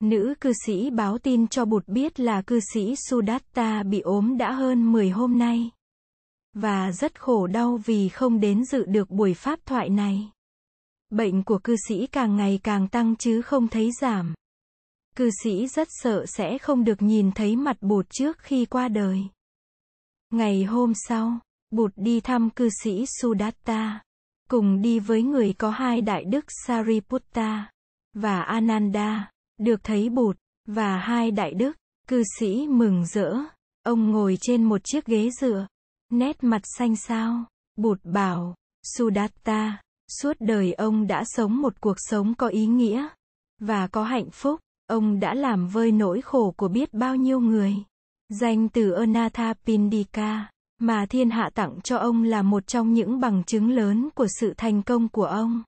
Nữ 0.00 0.34
cư 0.40 0.52
sĩ 0.66 0.90
báo 0.90 1.18
tin 1.18 1.46
cho 1.46 1.64
bụt 1.64 1.88
biết 1.88 2.20
là 2.20 2.42
cư 2.42 2.60
sĩ 2.72 2.94
Sudatta 3.10 3.82
bị 3.82 4.00
ốm 4.00 4.36
đã 4.38 4.52
hơn 4.52 4.92
10 4.92 5.10
hôm 5.10 5.38
nay. 5.38 5.70
Và 6.54 6.92
rất 6.92 7.20
khổ 7.20 7.46
đau 7.46 7.80
vì 7.84 8.08
không 8.08 8.40
đến 8.40 8.64
dự 8.64 8.84
được 8.84 9.10
buổi 9.10 9.34
pháp 9.34 9.58
thoại 9.66 9.88
này. 9.88 10.30
Bệnh 11.10 11.42
của 11.42 11.58
cư 11.58 11.76
sĩ 11.88 12.06
càng 12.06 12.36
ngày 12.36 12.60
càng 12.62 12.88
tăng 12.88 13.16
chứ 13.16 13.42
không 13.42 13.68
thấy 13.68 13.90
giảm. 14.00 14.34
Cư 15.16 15.30
sĩ 15.42 15.66
rất 15.66 15.88
sợ 15.90 16.26
sẽ 16.26 16.58
không 16.58 16.84
được 16.84 17.02
nhìn 17.02 17.32
thấy 17.32 17.56
mặt 17.56 17.76
bụt 17.80 18.06
trước 18.10 18.38
khi 18.38 18.64
qua 18.64 18.88
đời. 18.88 19.20
Ngày 20.30 20.64
hôm 20.64 20.92
sau, 21.08 21.38
bụt 21.70 21.92
đi 21.96 22.20
thăm 22.20 22.50
cư 22.50 22.68
sĩ 22.82 23.04
Sudatta, 23.20 24.02
cùng 24.50 24.82
đi 24.82 24.98
với 24.98 25.22
người 25.22 25.54
có 25.58 25.70
hai 25.70 26.00
đại 26.00 26.24
đức 26.24 26.44
Sariputta 26.66 27.70
và 28.14 28.42
Ananda, 28.42 29.30
được 29.58 29.80
thấy 29.82 30.08
bụt 30.08 30.36
và 30.66 30.98
hai 30.98 31.30
đại 31.30 31.54
đức, 31.54 31.76
cư 32.08 32.22
sĩ 32.38 32.66
mừng 32.68 33.06
rỡ. 33.06 33.36
Ông 33.82 34.10
ngồi 34.10 34.38
trên 34.40 34.64
một 34.64 34.80
chiếc 34.84 35.06
ghế 35.06 35.30
dựa, 35.40 35.66
nét 36.10 36.44
mặt 36.44 36.62
xanh 36.78 36.96
xao. 36.96 37.44
Bụt 37.76 38.00
bảo, 38.04 38.54
Sudatta, 38.82 39.82
suốt 40.20 40.36
đời 40.40 40.72
ông 40.72 41.06
đã 41.06 41.24
sống 41.26 41.62
một 41.62 41.80
cuộc 41.80 41.96
sống 41.96 42.34
có 42.34 42.48
ý 42.48 42.66
nghĩa 42.66 43.08
và 43.58 43.86
có 43.86 44.04
hạnh 44.04 44.30
phúc. 44.30 44.60
Ông 44.86 45.20
đã 45.20 45.34
làm 45.34 45.68
vơi 45.68 45.92
nỗi 45.92 46.20
khổ 46.20 46.54
của 46.56 46.68
biết 46.68 46.94
bao 46.94 47.16
nhiêu 47.16 47.40
người. 47.40 47.74
Danh 48.28 48.68
từ 48.68 48.90
Anatha 48.90 49.54
Pindika, 49.54 50.50
mà 50.78 51.06
thiên 51.06 51.30
hạ 51.30 51.50
tặng 51.54 51.80
cho 51.80 51.96
ông 51.96 52.22
là 52.22 52.42
một 52.42 52.66
trong 52.66 52.92
những 52.92 53.20
bằng 53.20 53.44
chứng 53.44 53.70
lớn 53.70 54.08
của 54.14 54.26
sự 54.40 54.54
thành 54.56 54.82
công 54.82 55.08
của 55.08 55.24
ông. 55.24 55.62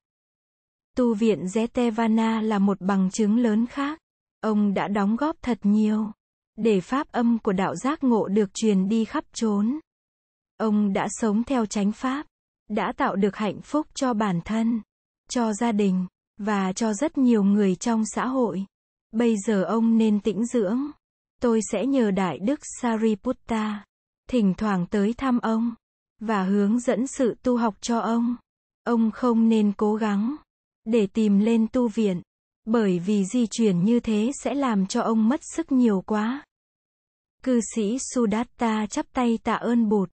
Tu 0.96 1.14
viện 1.14 1.44
Zetevana 1.44 2.42
là 2.42 2.58
một 2.58 2.80
bằng 2.80 3.10
chứng 3.10 3.38
lớn 3.38 3.66
khác. 3.66 3.98
Ông 4.40 4.74
đã 4.74 4.88
đóng 4.88 5.16
góp 5.16 5.36
thật 5.42 5.58
nhiều 5.62 6.12
để 6.56 6.80
pháp 6.80 7.12
âm 7.12 7.38
của 7.38 7.52
đạo 7.52 7.76
giác 7.76 8.04
ngộ 8.04 8.28
được 8.28 8.54
truyền 8.54 8.88
đi 8.88 9.04
khắp 9.04 9.24
chốn. 9.32 9.78
Ông 10.56 10.92
đã 10.92 11.08
sống 11.10 11.44
theo 11.44 11.66
chánh 11.66 11.92
pháp, 11.92 12.26
đã 12.68 12.92
tạo 12.96 13.16
được 13.16 13.36
hạnh 13.36 13.60
phúc 13.60 13.86
cho 13.94 14.14
bản 14.14 14.40
thân, 14.44 14.80
cho 15.30 15.52
gia 15.52 15.72
đình 15.72 16.06
và 16.38 16.72
cho 16.72 16.92
rất 16.92 17.18
nhiều 17.18 17.44
người 17.44 17.74
trong 17.74 18.02
xã 18.14 18.26
hội. 18.26 18.64
Bây 19.12 19.36
giờ 19.46 19.62
ông 19.62 19.98
nên 19.98 20.20
tĩnh 20.20 20.46
dưỡng. 20.46 20.78
Tôi 21.40 21.60
sẽ 21.72 21.86
nhờ 21.86 22.10
Đại 22.10 22.38
Đức 22.38 22.60
Sariputta, 22.80 23.84
thỉnh 24.28 24.54
thoảng 24.56 24.86
tới 24.86 25.12
thăm 25.12 25.38
ông, 25.38 25.74
và 26.20 26.42
hướng 26.42 26.80
dẫn 26.80 27.06
sự 27.06 27.34
tu 27.42 27.56
học 27.56 27.74
cho 27.80 27.98
ông. 27.98 28.36
Ông 28.84 29.10
không 29.10 29.48
nên 29.48 29.72
cố 29.76 29.94
gắng, 29.94 30.36
để 30.84 31.06
tìm 31.06 31.38
lên 31.38 31.66
tu 31.72 31.88
viện, 31.88 32.22
bởi 32.64 32.98
vì 32.98 33.24
di 33.24 33.46
chuyển 33.46 33.84
như 33.84 34.00
thế 34.00 34.30
sẽ 34.44 34.54
làm 34.54 34.86
cho 34.86 35.02
ông 35.02 35.28
mất 35.28 35.40
sức 35.54 35.72
nhiều 35.72 36.02
quá. 36.06 36.44
Cư 37.42 37.60
sĩ 37.74 37.98
Sudatta 38.14 38.86
chắp 38.86 39.06
tay 39.12 39.38
tạ 39.44 39.54
ơn 39.54 39.88
Bụt. 39.88 40.10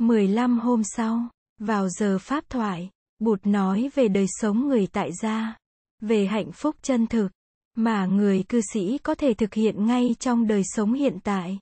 15 0.00 0.58
hôm 0.58 0.82
sau, 0.84 1.28
vào 1.58 1.88
giờ 1.88 2.18
pháp 2.18 2.44
thoại, 2.50 2.90
Bụt 3.18 3.46
nói 3.46 3.90
về 3.94 4.08
đời 4.08 4.26
sống 4.28 4.68
người 4.68 4.86
tại 4.92 5.10
gia, 5.22 5.56
về 6.00 6.26
hạnh 6.26 6.52
phúc 6.52 6.76
chân 6.82 7.06
thực, 7.06 7.28
mà 7.74 8.06
người 8.06 8.42
cư 8.48 8.60
sĩ 8.72 8.98
có 8.98 9.14
thể 9.14 9.34
thực 9.34 9.54
hiện 9.54 9.86
ngay 9.86 10.14
trong 10.18 10.46
đời 10.46 10.62
sống 10.64 10.92
hiện 10.92 11.18
tại. 11.24 11.58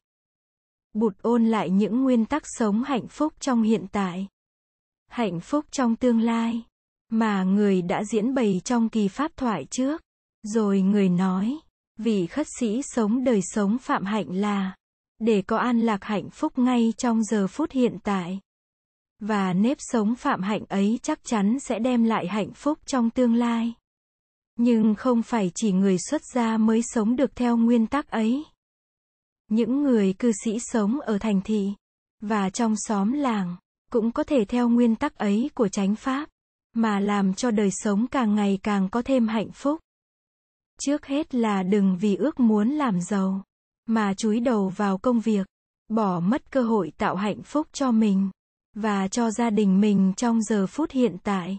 Bụt 0.92 1.12
ôn 1.23 1.45
lại 1.45 1.71
những 1.71 2.02
nguyên 2.02 2.25
tắc 2.25 2.42
sống 2.47 2.83
hạnh 2.83 3.09
phúc 3.09 3.33
trong 3.40 3.62
hiện 3.62 3.87
tại, 3.92 4.26
hạnh 5.12 5.40
phúc 5.40 5.64
trong 5.71 5.97
tương 5.97 6.21
lai, 6.21 6.62
mà 7.09 7.45
người 7.45 7.83
đã 7.83 8.04
diễn 8.04 8.35
bày 8.35 8.61
trong 8.64 8.88
kỳ 8.88 9.09
pháp 9.09 9.37
thoại 9.37 9.66
trước. 9.71 10.02
Rồi 10.42 10.81
người 10.81 11.09
nói, 11.09 11.59
vị 11.99 12.26
khất 12.26 12.47
sĩ 12.59 12.83
sống 12.83 13.25
đời 13.25 13.40
sống 13.42 13.78
phạm 13.78 14.04
hạnh 14.04 14.35
là, 14.35 14.76
để 15.19 15.42
có 15.42 15.57
an 15.57 15.81
lạc 15.81 16.04
hạnh 16.04 16.31
phúc 16.31 16.59
ngay 16.59 16.92
trong 16.97 17.25
giờ 17.25 17.47
phút 17.47 17.71
hiện 17.71 17.99
tại. 18.02 18.40
Và 19.21 19.52
nếp 19.52 19.76
sống 19.81 20.14
phạm 20.14 20.42
hạnh 20.42 20.64
ấy 20.69 20.99
chắc 21.02 21.25
chắn 21.25 21.61
sẽ 21.61 21.78
đem 21.78 22.04
lại 22.04 22.26
hạnh 22.26 22.52
phúc 22.52 22.78
trong 22.87 23.11
tương 23.11 23.35
lai. 23.35 23.75
Nhưng 24.57 24.95
không 24.95 25.23
phải 25.23 25.51
chỉ 25.55 25.73
người 25.73 25.99
xuất 25.99 26.23
gia 26.35 26.57
mới 26.57 26.83
sống 26.83 27.17
được 27.17 27.37
theo 27.37 27.57
nguyên 27.57 27.87
tắc 27.87 28.09
ấy. 28.09 28.45
Những 29.49 29.83
người 29.83 30.13
cư 30.13 30.33
sĩ 30.45 30.59
sống 30.61 31.01
ở 31.01 31.19
thành 31.19 31.41
thị 31.45 31.73
và 32.21 32.51
trong 32.51 32.75
xóm 32.77 33.13
làng 33.13 33.57
cũng 33.91 34.13
có 34.13 34.23
thể 34.23 34.45
theo 34.45 34.69
nguyên 34.69 34.97
tắc 34.97 35.17
ấy 35.17 35.51
của 35.55 35.69
chánh 35.69 35.95
pháp 35.95 36.29
mà 36.75 37.01
làm 37.01 37.35
cho 37.35 37.51
đời 37.51 37.71
sống 37.71 38.07
càng 38.07 38.35
ngày 38.35 38.59
càng 38.63 38.89
có 38.89 39.03
thêm 39.03 39.29
hạnh 39.29 39.51
phúc. 39.53 39.81
Trước 40.81 41.07
hết 41.07 41.35
là 41.35 41.63
đừng 41.63 41.99
vì 42.01 42.17
ước 42.17 42.41
muốn 42.41 42.69
làm 42.69 43.01
giàu 43.01 43.45
mà 43.87 44.15
chúi 44.15 44.41
đầu 44.41 44.69
vào 44.69 44.99
công 44.99 45.21
việc, 45.21 45.47
bỏ 45.89 46.21
mất 46.21 46.51
cơ 46.51 46.63
hội 46.63 46.93
tạo 46.99 47.17
hạnh 47.17 47.43
phúc 47.43 47.67
cho 47.73 47.91
mình 47.91 48.31
và 48.75 49.09
cho 49.09 49.31
gia 49.31 49.51
đình 49.51 49.81
mình 49.81 50.13
trong 50.17 50.43
giờ 50.43 50.67
phút 50.67 50.91
hiện 50.91 51.17
tại. 51.23 51.59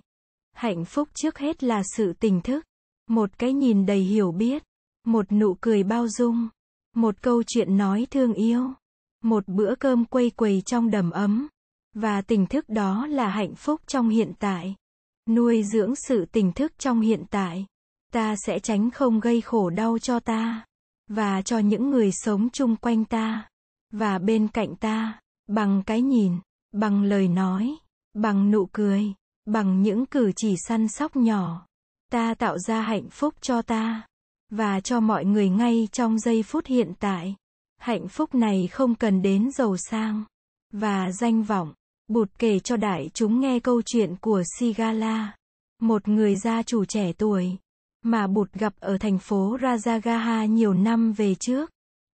Hạnh 0.55 0.85
phúc 0.85 1.09
trước 1.13 1.37
hết 1.37 1.63
là 1.63 1.81
sự 1.97 2.13
tỉnh 2.13 2.41
thức 2.41 2.65
một 3.13 3.39
cái 3.39 3.53
nhìn 3.53 3.85
đầy 3.85 3.99
hiểu 3.99 4.31
biết, 4.31 4.63
một 5.05 5.31
nụ 5.31 5.57
cười 5.61 5.83
bao 5.83 6.07
dung, 6.07 6.47
một 6.95 7.21
câu 7.21 7.43
chuyện 7.47 7.77
nói 7.77 8.07
thương 8.11 8.33
yêu, 8.33 8.73
một 9.23 9.47
bữa 9.47 9.75
cơm 9.75 10.05
quây 10.05 10.29
quầy 10.29 10.61
trong 10.61 10.91
đầm 10.91 11.11
ấm, 11.11 11.47
và 11.93 12.21
tỉnh 12.21 12.45
thức 12.45 12.69
đó 12.69 13.07
là 13.07 13.29
hạnh 13.29 13.55
phúc 13.55 13.81
trong 13.87 14.09
hiện 14.09 14.33
tại. 14.39 14.75
Nuôi 15.29 15.63
dưỡng 15.63 15.95
sự 15.95 16.25
tỉnh 16.25 16.51
thức 16.51 16.71
trong 16.77 17.01
hiện 17.01 17.23
tại, 17.29 17.65
ta 18.13 18.35
sẽ 18.45 18.59
tránh 18.59 18.91
không 18.91 19.19
gây 19.19 19.41
khổ 19.41 19.69
đau 19.69 19.99
cho 19.99 20.19
ta, 20.19 20.65
và 21.09 21.41
cho 21.41 21.59
những 21.59 21.89
người 21.89 22.11
sống 22.11 22.49
chung 22.49 22.75
quanh 22.75 23.05
ta, 23.05 23.49
và 23.91 24.19
bên 24.19 24.47
cạnh 24.47 24.75
ta, 24.75 25.19
bằng 25.47 25.83
cái 25.85 26.01
nhìn, 26.01 26.33
bằng 26.71 27.03
lời 27.03 27.27
nói, 27.27 27.75
bằng 28.13 28.51
nụ 28.51 28.65
cười, 28.71 29.13
bằng 29.45 29.81
những 29.81 30.05
cử 30.05 30.31
chỉ 30.35 30.55
săn 30.67 30.87
sóc 30.87 31.15
nhỏ 31.15 31.67
ta 32.13 32.33
tạo 32.33 32.59
ra 32.59 32.81
hạnh 32.81 33.09
phúc 33.09 33.33
cho 33.41 33.61
ta 33.61 34.01
và 34.49 34.79
cho 34.79 34.99
mọi 34.99 35.25
người 35.25 35.49
ngay 35.49 35.87
trong 35.91 36.19
giây 36.19 36.43
phút 36.43 36.65
hiện 36.65 36.93
tại. 36.99 37.35
Hạnh 37.77 38.07
phúc 38.07 38.35
này 38.35 38.67
không 38.71 38.95
cần 38.95 39.21
đến 39.21 39.51
giàu 39.51 39.77
sang 39.77 40.23
và 40.71 41.11
danh 41.11 41.43
vọng. 41.43 41.73
Bụt 42.07 42.29
kể 42.39 42.59
cho 42.59 42.77
đại 42.77 43.09
chúng 43.13 43.39
nghe 43.39 43.59
câu 43.59 43.81
chuyện 43.85 44.15
của 44.21 44.43
Sigala, 44.59 45.35
một 45.81 46.07
người 46.07 46.35
gia 46.35 46.63
chủ 46.63 46.85
trẻ 46.85 47.11
tuổi 47.17 47.57
mà 48.01 48.27
Bụt 48.27 48.53
gặp 48.53 48.73
ở 48.79 48.97
thành 48.97 49.19
phố 49.19 49.57
Rajagaha 49.57 50.45
nhiều 50.45 50.73
năm 50.73 51.13
về 51.13 51.35
trước. 51.35 51.69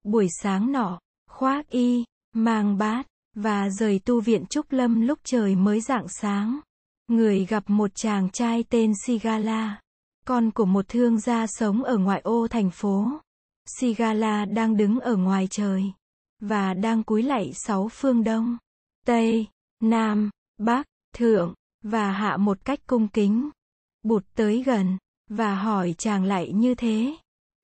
Buổi 0.04 0.28
sáng 0.42 0.72
nọ, 0.72 1.00
khoác 1.30 1.70
y, 1.70 2.04
mang 2.36 2.78
bát 2.78 3.08
và 3.36 3.70
rời 3.70 4.00
tu 4.06 4.22
viện 4.22 4.46
Trúc 4.46 4.72
Lâm 4.72 5.02
lúc 5.02 5.20
trời 5.24 5.56
mới 5.56 5.82
rạng 5.82 6.08
sáng. 6.08 6.60
Người 7.08 7.46
gặp 7.46 7.64
một 7.68 7.92
chàng 7.96 8.30
trai 8.30 8.64
tên 8.70 8.94
Sigala 9.06 9.83
con 10.26 10.52
của 10.52 10.66
một 10.66 10.86
thương 10.88 11.20
gia 11.20 11.48
sống 11.48 11.84
ở 11.84 11.98
ngoại 11.98 12.22
ô 12.22 12.48
thành 12.48 12.72
phố. 12.72 13.12
Sigala 13.80 14.46
đang 14.46 14.78
đứng 14.78 15.00
ở 15.00 15.16
ngoài 15.16 15.48
trời, 15.52 15.84
và 16.40 16.74
đang 16.74 17.04
cúi 17.04 17.24
lạy 17.24 17.52
sáu 17.54 17.90
phương 17.92 18.24
đông, 18.24 18.58
tây, 19.06 19.48
nam, 19.80 20.30
bắc, 20.58 20.88
thượng, 21.16 21.54
và 21.84 22.12
hạ 22.12 22.38
một 22.38 22.66
cách 22.66 22.80
cung 22.88 23.08
kính. 23.08 23.50
Bụt 24.04 24.26
tới 24.36 24.64
gần, 24.64 24.98
và 25.30 25.56
hỏi 25.56 25.94
chàng 25.98 26.24
lại 26.24 26.52
như 26.54 26.76
thế. 26.76 27.16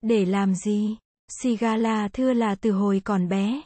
Để 0.01 0.25
làm 0.25 0.55
gì? 0.55 0.97
Sigala 1.41 2.07
thưa 2.07 2.33
là 2.33 2.55
từ 2.55 2.71
hồi 2.71 3.01
còn 3.05 3.29
bé. 3.29 3.61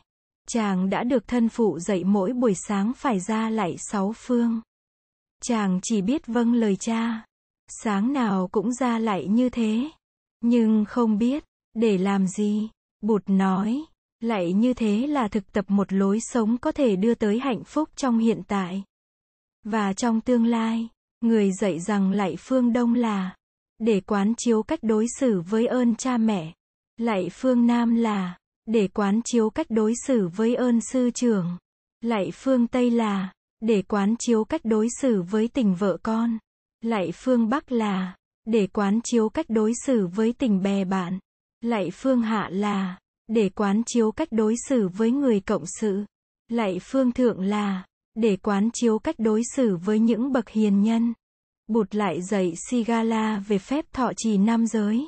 Chàng 0.47 0.89
đã 0.89 1.03
được 1.03 1.27
thân 1.27 1.49
phụ 1.49 1.79
dạy 1.79 2.03
mỗi 2.03 2.33
buổi 2.33 2.53
sáng 2.67 2.93
phải 2.93 3.19
ra 3.19 3.49
lạy 3.49 3.75
sáu 3.77 4.13
phương. 4.15 4.61
Chàng 5.43 5.79
chỉ 5.83 6.01
biết 6.01 6.27
vâng 6.27 6.53
lời 6.53 6.75
cha 6.75 7.25
sáng 7.81 8.13
nào 8.13 8.49
cũng 8.51 8.73
ra 8.73 8.99
lại 8.99 9.27
như 9.27 9.49
thế. 9.49 9.89
Nhưng 10.41 10.85
không 10.85 11.17
biết, 11.17 11.43
để 11.73 11.97
làm 11.97 12.27
gì? 12.27 12.69
Bụt 13.01 13.23
nói, 13.27 13.83
lại 14.19 14.53
như 14.53 14.73
thế 14.73 15.07
là 15.07 15.27
thực 15.27 15.51
tập 15.51 15.65
một 15.67 15.93
lối 15.93 16.19
sống 16.19 16.57
có 16.57 16.71
thể 16.71 16.95
đưa 16.95 17.15
tới 17.15 17.39
hạnh 17.39 17.63
phúc 17.63 17.89
trong 17.95 18.17
hiện 18.17 18.41
tại. 18.47 18.83
Và 19.63 19.93
trong 19.93 20.21
tương 20.21 20.45
lai, 20.45 20.87
người 21.21 21.51
dạy 21.51 21.79
rằng 21.79 22.11
lại 22.11 22.35
phương 22.39 22.73
Đông 22.73 22.93
là, 22.93 23.35
để 23.79 24.01
quán 24.01 24.33
chiếu 24.37 24.63
cách 24.63 24.79
đối 24.81 25.05
xử 25.19 25.41
với 25.41 25.65
ơn 25.67 25.95
cha 25.95 26.17
mẹ. 26.17 26.53
Lại 26.97 27.29
phương 27.31 27.67
Nam 27.67 27.95
là, 27.95 28.37
để 28.65 28.87
quán 28.87 29.21
chiếu 29.25 29.49
cách 29.49 29.67
đối 29.69 29.93
xử 30.07 30.27
với 30.27 30.55
ơn 30.55 30.81
sư 30.81 31.11
trưởng. 31.13 31.57
Lại 32.01 32.31
phương 32.33 32.67
Tây 32.67 32.91
là, 32.91 33.33
để 33.59 33.81
quán 33.81 34.15
chiếu 34.19 34.43
cách 34.43 34.61
đối 34.63 34.87
xử 35.01 35.21
với 35.21 35.47
tình 35.47 35.75
vợ 35.75 35.97
con 36.03 36.37
lại 36.83 37.11
phương 37.15 37.49
Bắc 37.49 37.71
là, 37.71 38.15
để 38.45 38.67
quán 38.67 38.99
chiếu 39.03 39.29
cách 39.29 39.45
đối 39.49 39.73
xử 39.85 40.07
với 40.07 40.33
tình 40.33 40.61
bè 40.61 40.85
bạn. 40.85 41.19
lại 41.61 41.89
phương 41.91 42.21
Hạ 42.21 42.49
là, 42.51 42.99
để 43.27 43.49
quán 43.49 43.81
chiếu 43.85 44.11
cách 44.11 44.27
đối 44.31 44.55
xử 44.69 44.87
với 44.87 45.11
người 45.11 45.39
cộng 45.39 45.63
sự. 45.79 46.05
lại 46.49 46.79
phương 46.81 47.11
Thượng 47.11 47.41
là, 47.41 47.85
để 48.15 48.37
quán 48.37 48.69
chiếu 48.73 48.99
cách 48.99 49.15
đối 49.17 49.41
xử 49.55 49.77
với 49.77 49.99
những 49.99 50.31
bậc 50.31 50.49
hiền 50.49 50.81
nhân. 50.81 51.13
Bụt 51.67 51.95
lại 51.95 52.21
dạy 52.21 52.53
Sigala 52.69 53.39
về 53.47 53.57
phép 53.57 53.85
thọ 53.93 54.11
trì 54.17 54.37
nam 54.37 54.67
giới. 54.67 55.07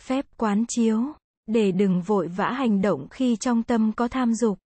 Phép 0.00 0.26
quán 0.36 0.64
chiếu, 0.68 1.02
để 1.46 1.72
đừng 1.72 2.02
vội 2.02 2.28
vã 2.28 2.50
hành 2.50 2.80
động 2.80 3.08
khi 3.10 3.36
trong 3.36 3.62
tâm 3.62 3.92
có 3.92 4.08
tham 4.08 4.34
dục, 4.34 4.58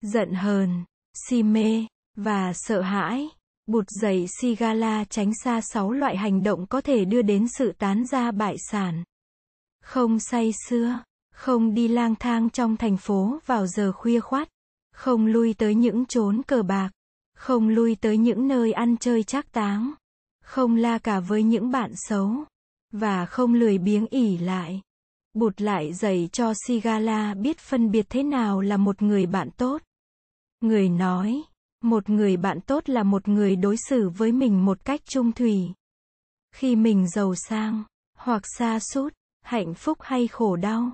giận 0.00 0.32
hờn, 0.32 0.84
si 1.14 1.42
mê, 1.42 1.86
và 2.16 2.52
sợ 2.54 2.80
hãi. 2.80 3.28
Bụt 3.66 3.84
dạy 4.02 4.26
Sigala 4.40 5.04
tránh 5.04 5.32
xa 5.44 5.60
sáu 5.60 5.92
loại 5.92 6.16
hành 6.16 6.42
động 6.42 6.66
có 6.66 6.80
thể 6.80 7.04
đưa 7.04 7.22
đến 7.22 7.46
sự 7.58 7.72
tán 7.78 8.06
gia 8.06 8.30
bại 8.30 8.56
sản. 8.70 9.04
Không 9.82 10.18
say 10.18 10.52
xưa, 10.68 10.98
không 11.32 11.74
đi 11.74 11.88
lang 11.88 12.14
thang 12.14 12.50
trong 12.50 12.76
thành 12.76 12.96
phố 12.96 13.38
vào 13.46 13.66
giờ 13.66 13.92
khuya 13.92 14.20
khoát, 14.20 14.48
không 14.92 15.26
lui 15.26 15.54
tới 15.54 15.74
những 15.74 16.06
chốn 16.06 16.42
cờ 16.42 16.62
bạc, 16.62 16.90
không 17.34 17.68
lui 17.68 17.94
tới 17.94 18.16
những 18.16 18.48
nơi 18.48 18.72
ăn 18.72 18.96
chơi 18.96 19.22
trác 19.22 19.52
táng, 19.52 19.94
không 20.44 20.76
la 20.76 20.98
cả 20.98 21.20
với 21.20 21.42
những 21.42 21.70
bạn 21.70 21.92
xấu, 21.94 22.44
và 22.92 23.26
không 23.26 23.54
lười 23.54 23.78
biếng 23.78 24.06
ỉ 24.06 24.38
lại. 24.38 24.80
Bụt 25.34 25.60
lại 25.60 25.92
dạy 25.92 26.28
cho 26.32 26.52
Sigala 26.66 27.34
biết 27.34 27.58
phân 27.58 27.90
biệt 27.90 28.06
thế 28.08 28.22
nào 28.22 28.60
là 28.60 28.76
một 28.76 29.02
người 29.02 29.26
bạn 29.26 29.50
tốt. 29.50 29.82
Người 30.60 30.88
nói, 30.88 31.42
một 31.82 32.10
người 32.10 32.36
bạn 32.36 32.60
tốt 32.60 32.88
là 32.88 33.02
một 33.02 33.28
người 33.28 33.56
đối 33.56 33.76
xử 33.76 34.08
với 34.08 34.32
mình 34.32 34.64
một 34.64 34.84
cách 34.84 35.00
trung 35.04 35.32
thủy. 35.32 35.72
Khi 36.54 36.76
mình 36.76 37.08
giàu 37.08 37.34
sang, 37.34 37.84
hoặc 38.18 38.42
xa 38.58 38.78
sút 38.80 39.14
hạnh 39.42 39.74
phúc 39.74 39.98
hay 40.00 40.28
khổ 40.28 40.56
đau, 40.56 40.90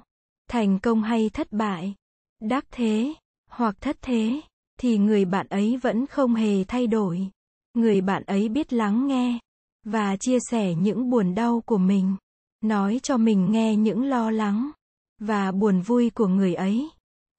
thành 0.48 0.78
công 0.78 1.02
hay 1.02 1.30
thất 1.30 1.52
bại, 1.52 1.94
đắc 2.40 2.64
thế, 2.70 3.14
hoặc 3.50 3.76
thất 3.80 3.96
thế, 4.02 4.40
thì 4.80 4.98
người 4.98 5.24
bạn 5.24 5.46
ấy 5.50 5.76
vẫn 5.76 6.06
không 6.06 6.34
hề 6.34 6.64
thay 6.64 6.86
đổi. 6.86 7.28
Người 7.74 8.00
bạn 8.00 8.22
ấy 8.26 8.48
biết 8.48 8.72
lắng 8.72 9.06
nghe 9.06 9.38
và 9.84 10.16
chia 10.16 10.38
sẻ 10.50 10.74
những 10.74 11.10
buồn 11.10 11.34
đau 11.34 11.60
của 11.66 11.78
mình, 11.78 12.16
nói 12.60 13.00
cho 13.02 13.16
mình 13.16 13.52
nghe 13.52 13.76
những 13.76 14.04
lo 14.04 14.30
lắng 14.30 14.70
và 15.18 15.52
buồn 15.52 15.80
vui 15.80 16.10
của 16.10 16.26
người 16.26 16.54
ấy. 16.54 16.88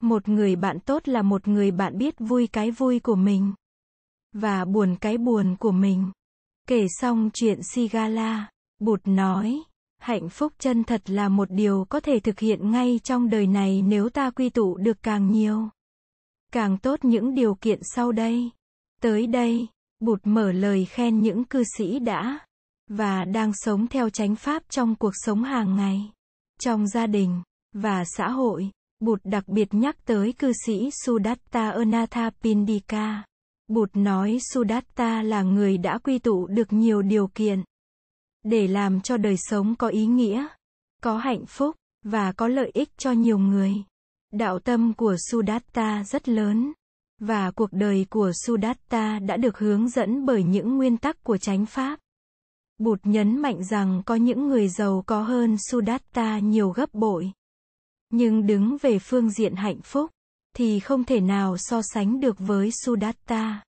Một 0.03 0.29
người 0.29 0.55
bạn 0.55 0.79
tốt 0.79 1.07
là 1.07 1.22
một 1.22 1.48
người 1.48 1.72
bạn 1.72 1.98
biết 1.98 2.15
vui 2.19 2.48
cái 2.48 2.72
vui 2.72 3.00
của 3.00 3.15
mình 3.15 3.53
và 4.33 4.65
buồn 4.65 4.95
cái 5.01 5.17
buồn 5.17 5.55
của 5.60 5.72
mình. 5.72 6.12
Kể 6.67 6.88
xong 6.89 7.29
chuyện 7.33 7.60
Sigala, 7.74 8.50
Bụt 8.79 9.01
nói, 9.05 9.60
hạnh 10.00 10.29
phúc 10.29 10.53
chân 10.60 10.83
thật 10.83 11.10
là 11.10 11.29
một 11.29 11.51
điều 11.51 11.86
có 11.89 12.00
thể 12.00 12.19
thực 12.19 12.39
hiện 12.39 12.72
ngay 12.72 13.00
trong 13.03 13.29
đời 13.29 13.48
này 13.48 13.81
nếu 13.81 14.10
ta 14.10 14.29
quy 14.29 14.50
tụ 14.50 14.77
được 14.77 14.98
càng 15.03 15.31
nhiều. 15.31 15.69
Càng 16.51 16.77
tốt 16.77 17.05
những 17.05 17.36
điều 17.36 17.55
kiện 17.55 17.79
sau 17.81 18.12
đây. 18.12 18.50
Tới 19.01 19.27
đây, 19.27 19.67
Bụt 20.00 20.19
mở 20.24 20.51
lời 20.51 20.86
khen 20.86 21.19
những 21.19 21.43
cư 21.43 21.63
sĩ 21.77 22.00
đã 22.00 22.39
và 22.89 23.25
đang 23.25 23.51
sống 23.53 23.88
theo 23.88 24.10
chánh 24.10 24.36
pháp 24.36 24.63
trong 24.69 24.95
cuộc 24.95 25.13
sống 25.13 25.43
hàng 25.43 25.75
ngày, 25.75 26.12
trong 26.60 26.88
gia 26.88 27.07
đình 27.07 27.41
và 27.74 28.03
xã 28.05 28.29
hội. 28.29 28.72
Bụt 29.05 29.22
đặc 29.24 29.48
biệt 29.48 29.74
nhắc 29.74 30.05
tới 30.05 30.33
cư 30.33 30.51
sĩ 30.65 30.89
Sudatta 31.05 31.69
Anatha 31.69 32.29
Pindika. 32.41 33.24
Bụt 33.67 33.89
nói 33.93 34.38
Sudatta 34.53 35.22
là 35.22 35.41
người 35.41 35.77
đã 35.77 35.98
quy 35.98 36.19
tụ 36.19 36.48
được 36.48 36.74
nhiều 36.74 37.01
điều 37.01 37.27
kiện 37.27 37.63
để 38.43 38.67
làm 38.67 39.01
cho 39.01 39.17
đời 39.17 39.36
sống 39.38 39.75
có 39.75 39.88
ý 39.88 40.05
nghĩa, 40.05 40.48
có 41.01 41.17
hạnh 41.17 41.45
phúc 41.45 41.75
và 42.05 42.31
có 42.31 42.48
lợi 42.48 42.72
ích 42.74 42.89
cho 42.98 43.12
nhiều 43.12 43.38
người. 43.38 43.74
Đạo 44.31 44.60
tâm 44.60 44.93
của 44.93 45.15
Sudatta 45.31 46.03
rất 46.03 46.29
lớn 46.29 46.73
và 47.19 47.51
cuộc 47.51 47.69
đời 47.73 48.06
của 48.10 48.32
Sudatta 48.45 49.19
đã 49.19 49.38
được 49.38 49.58
hướng 49.58 49.89
dẫn 49.89 50.25
bởi 50.25 50.43
những 50.43 50.77
nguyên 50.77 50.97
tắc 50.97 51.23
của 51.23 51.38
chánh 51.38 51.65
pháp. 51.65 51.99
Bụt 52.77 52.99
nhấn 53.04 53.38
mạnh 53.38 53.63
rằng 53.63 54.01
có 54.06 54.15
những 54.15 54.47
người 54.47 54.67
giàu 54.67 55.04
có 55.06 55.21
hơn 55.21 55.56
Sudatta 55.69 56.39
nhiều 56.39 56.69
gấp 56.69 56.93
bội. 56.93 57.32
Nhưng 58.15 58.47
đứng 58.47 58.78
về 58.82 58.99
phương 58.99 59.30
diện 59.30 59.56
hạnh 59.56 59.82
phúc, 59.82 60.12
thì 60.56 60.80
không 60.80 61.04
thể 61.04 61.19
nào 61.19 61.58
so 61.58 61.82
sánh 61.82 62.19
được 62.19 62.36
với 62.39 62.69
Sudatta. 62.71 63.63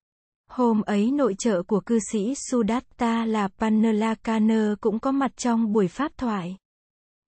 Hôm 0.50 0.82
ấy 0.82 1.12
nội 1.12 1.36
trợ 1.40 1.64
của 1.64 1.80
cư 1.80 2.00
sĩ 2.12 2.34
Sudatta 2.36 3.26
là 3.26 3.48
Panalakana 3.48 4.76
cũng 4.82 5.00
có 5.00 5.12
mặt 5.12 5.32
trong 5.38 5.74
buổi 5.74 5.88
pháp 5.88 6.18
thoại. 6.18 6.58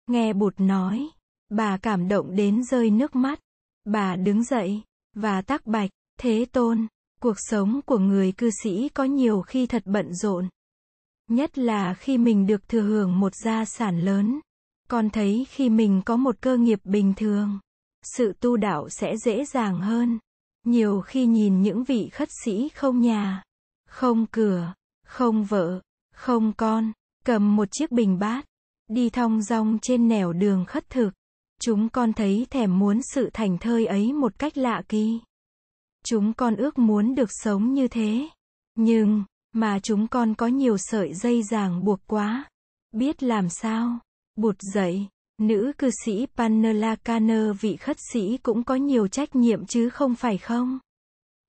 Nghe 0.07 0.33
Bụt 0.33 0.55
nói, 0.61 1.09
bà 1.49 1.77
cảm 1.77 2.09
động 2.09 2.37
đến 2.37 2.65
rơi 2.65 2.91
nước 2.91 3.17
mắt. 3.17 3.41
Bà 3.85 4.17
đứng 4.17 4.45
dậy, 4.45 4.83
và 5.15 5.43
tác 5.43 5.67
bạch, 5.67 5.91
thế 6.19 6.47
tôn, 6.53 6.87
cuộc 7.21 7.37
sống 7.37 7.81
của 7.87 7.99
người 7.99 8.33
cư 8.33 8.51
sĩ 8.63 8.89
có 8.89 9.05
nhiều 9.05 9.43
khi 9.43 9.67
thật 9.67 9.83
bận 9.85 10.15
rộn. 10.15 10.49
Nhất 11.31 11.59
là 11.59 11.95
khi 11.95 12.19
mình 12.19 12.47
được 12.47 12.69
thừa 12.69 12.83
hưởng 12.83 13.21
một 13.21 13.33
gia 13.45 13.65
sản 13.65 14.01
lớn. 14.01 14.41
Con 14.89 15.11
thấy 15.11 15.47
khi 15.49 15.69
mình 15.71 16.03
có 16.07 16.17
một 16.17 16.37
cơ 16.41 16.57
nghiệp 16.57 16.81
bình 16.85 17.15
thường, 17.17 17.59
sự 18.03 18.33
tu 18.41 18.57
đạo 18.57 18.89
sẽ 18.89 19.17
dễ 19.17 19.45
dàng 19.45 19.81
hơn. 19.81 20.19
Nhiều 20.65 21.01
khi 21.01 21.27
nhìn 21.27 21.63
những 21.63 21.85
vị 21.85 22.09
khất 22.13 22.29
sĩ 22.45 22.69
không 22.69 23.01
nhà, 23.01 23.43
không 23.89 24.27
cửa, 24.27 24.75
không 25.05 25.45
vợ, 25.45 25.81
không 26.13 26.53
con, 26.57 26.93
cầm 27.25 27.57
một 27.57 27.69
chiếc 27.73 27.91
bình 27.91 28.19
bát, 28.19 28.47
đi 28.89 29.11
thong 29.11 29.43
dong 29.43 29.79
trên 29.83 30.09
nẻo 30.09 30.33
đường 30.33 30.65
khất 30.65 30.91
thực. 30.91 31.11
Chúng 31.61 31.89
con 31.89 32.13
thấy 32.13 32.47
thèm 32.51 32.79
muốn 32.79 33.01
sự 33.15 33.31
thành 33.33 33.59
thơi 33.59 33.87
ấy 33.87 34.13
một 34.13 34.39
cách 34.39 34.59
lạ 34.59 34.83
kỳ. 34.89 35.21
Chúng 36.05 36.33
con 36.33 36.57
ước 36.57 36.79
muốn 36.79 37.15
được 37.15 37.31
sống 37.33 37.75
như 37.75 37.89
thế. 37.89 38.29
Nhưng, 38.75 39.25
mà 39.53 39.79
chúng 39.79 40.09
con 40.09 40.35
có 40.35 40.47
nhiều 40.47 40.77
sợi 40.79 41.15
dây 41.15 41.43
ràng 41.43 41.85
buộc 41.85 42.01
quá. 42.07 42.45
Biết 42.93 43.23
làm 43.23 43.49
sao? 43.49 43.99
Bụt 44.37 44.57
dậy. 44.75 45.07
Nữ 45.39 45.73
cư 45.79 45.91
sĩ 46.05 46.27
Panelakana 46.37 47.53
vị 47.61 47.77
khất 47.77 47.97
sĩ 48.13 48.39
cũng 48.43 48.65
có 48.65 48.75
nhiều 48.75 49.09
trách 49.09 49.37
nhiệm 49.37 49.67
chứ 49.67 49.91
không 49.91 50.15
phải 50.15 50.39
không? 50.39 50.79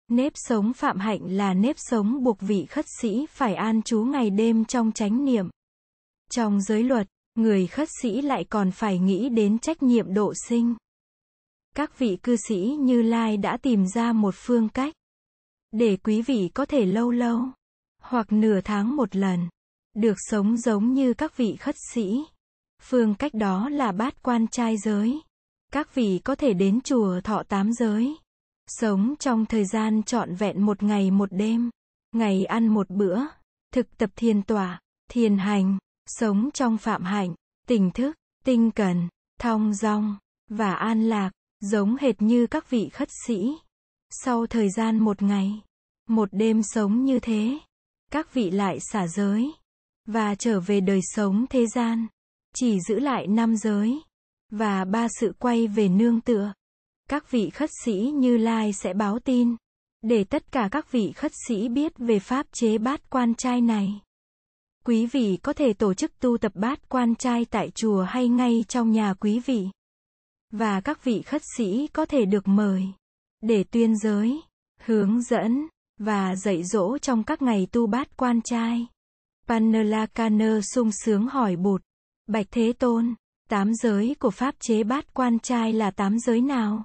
Nếp 0.08 0.32
sống 0.36 0.74
phạm 0.74 1.00
hạnh 1.00 1.22
là 1.26 1.54
nếp 1.54 1.76
sống 1.80 2.24
buộc 2.24 2.42
vị 2.42 2.66
khất 2.66 2.86
sĩ 3.02 3.26
phải 3.30 3.56
an 3.56 3.82
trú 3.82 4.04
ngày 4.04 4.30
đêm 4.30 4.66
trong 4.66 4.92
chánh 4.92 5.26
niệm. 5.26 5.50
Trong 6.32 6.62
giới 6.62 6.84
luật, 6.84 7.08
người 7.36 7.68
khất 7.68 7.90
sĩ 8.02 8.22
lại 8.22 8.44
còn 8.44 8.72
phải 8.72 9.00
nghĩ 9.00 9.30
đến 9.30 9.60
trách 9.60 9.84
nhiệm 9.84 10.14
độ 10.14 10.34
sinh. 10.48 10.76
Các 11.76 12.00
vị 12.00 12.18
cư 12.24 12.36
sĩ 12.48 12.78
như 12.80 13.02
Lai 13.02 13.38
đã 13.38 13.58
tìm 13.58 13.88
ra 13.88 14.14
một 14.14 14.36
phương 14.38 14.70
cách 14.70 14.94
để 15.72 15.98
quý 15.98 16.22
vị 16.22 16.50
có 16.54 16.66
thể 16.66 16.86
lâu 16.86 17.12
lâu 17.12 17.42
hoặc 18.02 18.32
nửa 18.32 18.62
tháng 18.62 18.96
một 18.96 19.16
lần 19.16 19.50
được 19.94 20.16
sống 20.18 20.58
giống 20.58 20.94
như 20.94 21.14
các 21.14 21.38
vị 21.38 21.56
khất 21.60 21.76
sĩ. 21.94 22.24
Phương 22.82 23.16
cách 23.16 23.34
đó 23.34 23.70
là 23.70 23.92
bát 23.92 24.24
quan 24.24 24.48
trai 24.48 24.78
giới. 24.78 25.22
Các 25.74 25.96
vị 25.96 26.22
có 26.24 26.36
thể 26.36 26.54
đến 26.54 26.82
chùa 26.82 27.22
thọ 27.22 27.44
tám 27.44 27.74
giới. 27.74 28.18
Sống 28.68 29.16
trong 29.20 29.46
thời 29.46 29.66
gian 29.66 30.04
trọn 30.04 30.36
vẹn 30.36 30.66
một 30.66 30.84
ngày 30.84 31.12
một 31.12 31.30
đêm. 31.32 31.70
Ngày 32.12 32.46
ăn 32.46 32.68
một 32.68 32.90
bữa. 32.90 33.20
Thực 33.74 33.98
tập 33.98 34.10
thiền 34.16 34.44
tỏa, 34.44 34.80
thiền 35.10 35.38
hành. 35.38 35.78
Sống 36.06 36.50
trong 36.54 36.78
phạm 36.78 37.04
hạnh, 37.04 37.36
tỉnh 37.68 37.92
thức, 37.92 38.16
tinh 38.46 38.72
cần, 38.72 39.08
thong 39.40 39.74
dong, 39.74 40.18
và 40.50 40.74
an 40.74 41.10
lạc. 41.10 41.32
Giống 41.60 41.96
hệt 41.96 42.22
như 42.22 42.48
các 42.48 42.70
vị 42.70 42.90
khất 42.90 43.10
sĩ. 43.26 43.58
Sau 44.10 44.48
thời 44.48 44.70
gian 44.70 45.00
một 45.00 45.22
ngày, 45.22 45.62
một 46.10 46.30
đêm 46.32 46.64
sống 46.64 47.06
như 47.06 47.20
thế, 47.20 47.58
các 48.12 48.34
vị 48.34 48.52
lại 48.52 48.80
xả 48.92 49.08
giới 49.08 49.52
và 50.06 50.36
trở 50.36 50.60
về 50.60 50.82
đời 50.82 51.00
sống 51.04 51.46
thế 51.50 51.66
gian 51.76 52.08
chỉ 52.56 52.80
giữ 52.80 53.00
lại 53.00 53.28
năm 53.28 53.56
giới 53.58 54.02
và 54.52 54.86
ba 54.86 55.08
sự 55.20 55.34
quay 55.40 55.68
về 55.68 55.90
nương 55.90 56.22
tựa. 56.22 56.54
Các 57.10 57.32
vị 57.32 57.50
khất 57.50 57.70
sĩ 57.84 58.12
Như 58.16 58.38
Lai 58.38 58.74
sẽ 58.74 58.94
báo 58.94 59.20
tin 59.20 59.56
để 60.02 60.24
tất 60.24 60.52
cả 60.52 60.70
các 60.72 60.92
vị 60.92 61.12
khất 61.12 61.32
sĩ 61.48 61.70
biết 61.70 61.94
về 61.98 62.20
pháp 62.20 62.46
chế 62.52 62.78
bát 62.78 63.10
quan 63.10 63.36
trai 63.36 63.62
này. 63.62 64.02
Quý 64.86 65.06
vị 65.06 65.38
có 65.44 65.54
thể 65.54 65.74
tổ 65.74 65.94
chức 65.94 66.20
tu 66.20 66.38
tập 66.38 66.52
bát 66.56 66.90
quan 66.90 67.16
trai 67.16 67.46
tại 67.46 67.72
chùa 67.76 68.04
hay 68.04 68.28
ngay 68.30 68.66
trong 68.68 68.92
nhà 68.92 69.14
quý 69.14 69.42
vị. 69.46 69.66
Và 70.52 70.82
các 70.82 71.04
vị 71.04 71.22
khất 71.22 71.42
sĩ 71.58 71.88
có 71.88 72.06
thể 72.06 72.26
được 72.26 72.48
mời 72.48 72.84
để 73.42 73.64
tuyên 73.64 73.98
giới, 73.98 74.42
hướng 74.80 75.22
dẫn 75.22 75.68
và 76.00 76.36
dạy 76.36 76.64
dỗ 76.64 76.98
trong 76.98 77.24
các 77.24 77.42
ngày 77.42 77.68
tu 77.72 77.88
bát 77.88 78.18
quan 78.18 78.42
trai. 78.42 78.88
Panelakana 79.48 80.62
sung 80.62 80.90
sướng 80.92 81.28
hỏi 81.28 81.56
Bụt, 81.56 81.82
Bạch 82.28 82.46
Thế 82.52 82.74
Tôn, 82.74 83.16
tám 83.50 83.76
giới 83.76 84.16
của 84.20 84.32
Pháp 84.32 84.56
chế 84.60 84.84
bát 84.84 85.14
quan 85.14 85.40
trai 85.40 85.74
là 85.74 85.92
tám 85.92 86.20
giới 86.20 86.42
nào? 86.42 86.84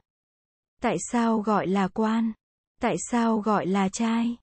Tại 0.83 0.97
sao 1.11 1.39
gọi 1.39 1.67
là 1.67 1.89
quan? 1.89 2.33
Tại 2.81 2.97
sao 3.11 3.39
gọi 3.39 3.67
là 3.67 3.89
trai? 3.89 4.37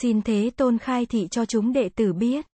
Xin 0.00 0.22
Thế 0.22 0.50
Tôn 0.56 0.78
khai 0.78 1.06
thị 1.06 1.28
cho 1.30 1.44
chúng 1.44 1.72
đệ 1.72 1.88
tử 1.88 2.12
biết. 2.12 2.46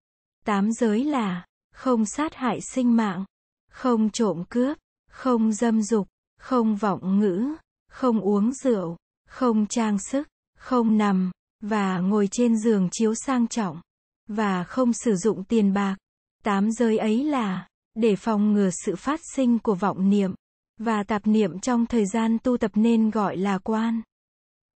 Tám 0.44 0.72
giới 0.72 1.04
là 1.04 1.46
không 1.72 2.06
sát 2.06 2.34
hại 2.34 2.60
sinh 2.60 2.96
mạng, 2.96 3.24
không 3.70 4.10
trộm 4.10 4.44
cướp, 4.48 4.78
không 5.10 5.52
dâm 5.52 5.82
dục, 5.82 6.08
không 6.38 6.76
vọng 6.76 7.20
ngữ, 7.20 7.54
không 7.88 8.20
uống 8.20 8.52
rượu, 8.52 8.96
không 9.26 9.66
trang 9.66 9.98
sức, 9.98 10.28
không 10.58 10.98
nằm 10.98 11.30
và 11.60 11.98
ngồi 11.98 12.28
trên 12.30 12.58
giường 12.58 12.88
chiếu 12.92 13.14
sang 13.14 13.48
trọng 13.48 13.80
và 14.28 14.64
không 14.64 14.92
sử 14.92 15.16
dụng 15.16 15.44
tiền 15.44 15.72
bạc. 15.72 15.96
Tám 16.44 16.72
giới 16.72 16.98
ấy 16.98 17.24
là 17.24 17.66
để 18.00 18.16
phòng 18.16 18.52
ngừa 18.52 18.70
sự 18.84 18.96
phát 18.96 19.20
sinh 19.34 19.58
của 19.58 19.74
vọng 19.74 20.10
niệm 20.10 20.34
và 20.78 21.02
tạp 21.02 21.26
niệm 21.26 21.58
trong 21.58 21.86
thời 21.86 22.06
gian 22.06 22.38
tu 22.42 22.56
tập 22.56 22.70
nên 22.74 23.10
gọi 23.10 23.36
là 23.36 23.58
quan. 23.58 24.02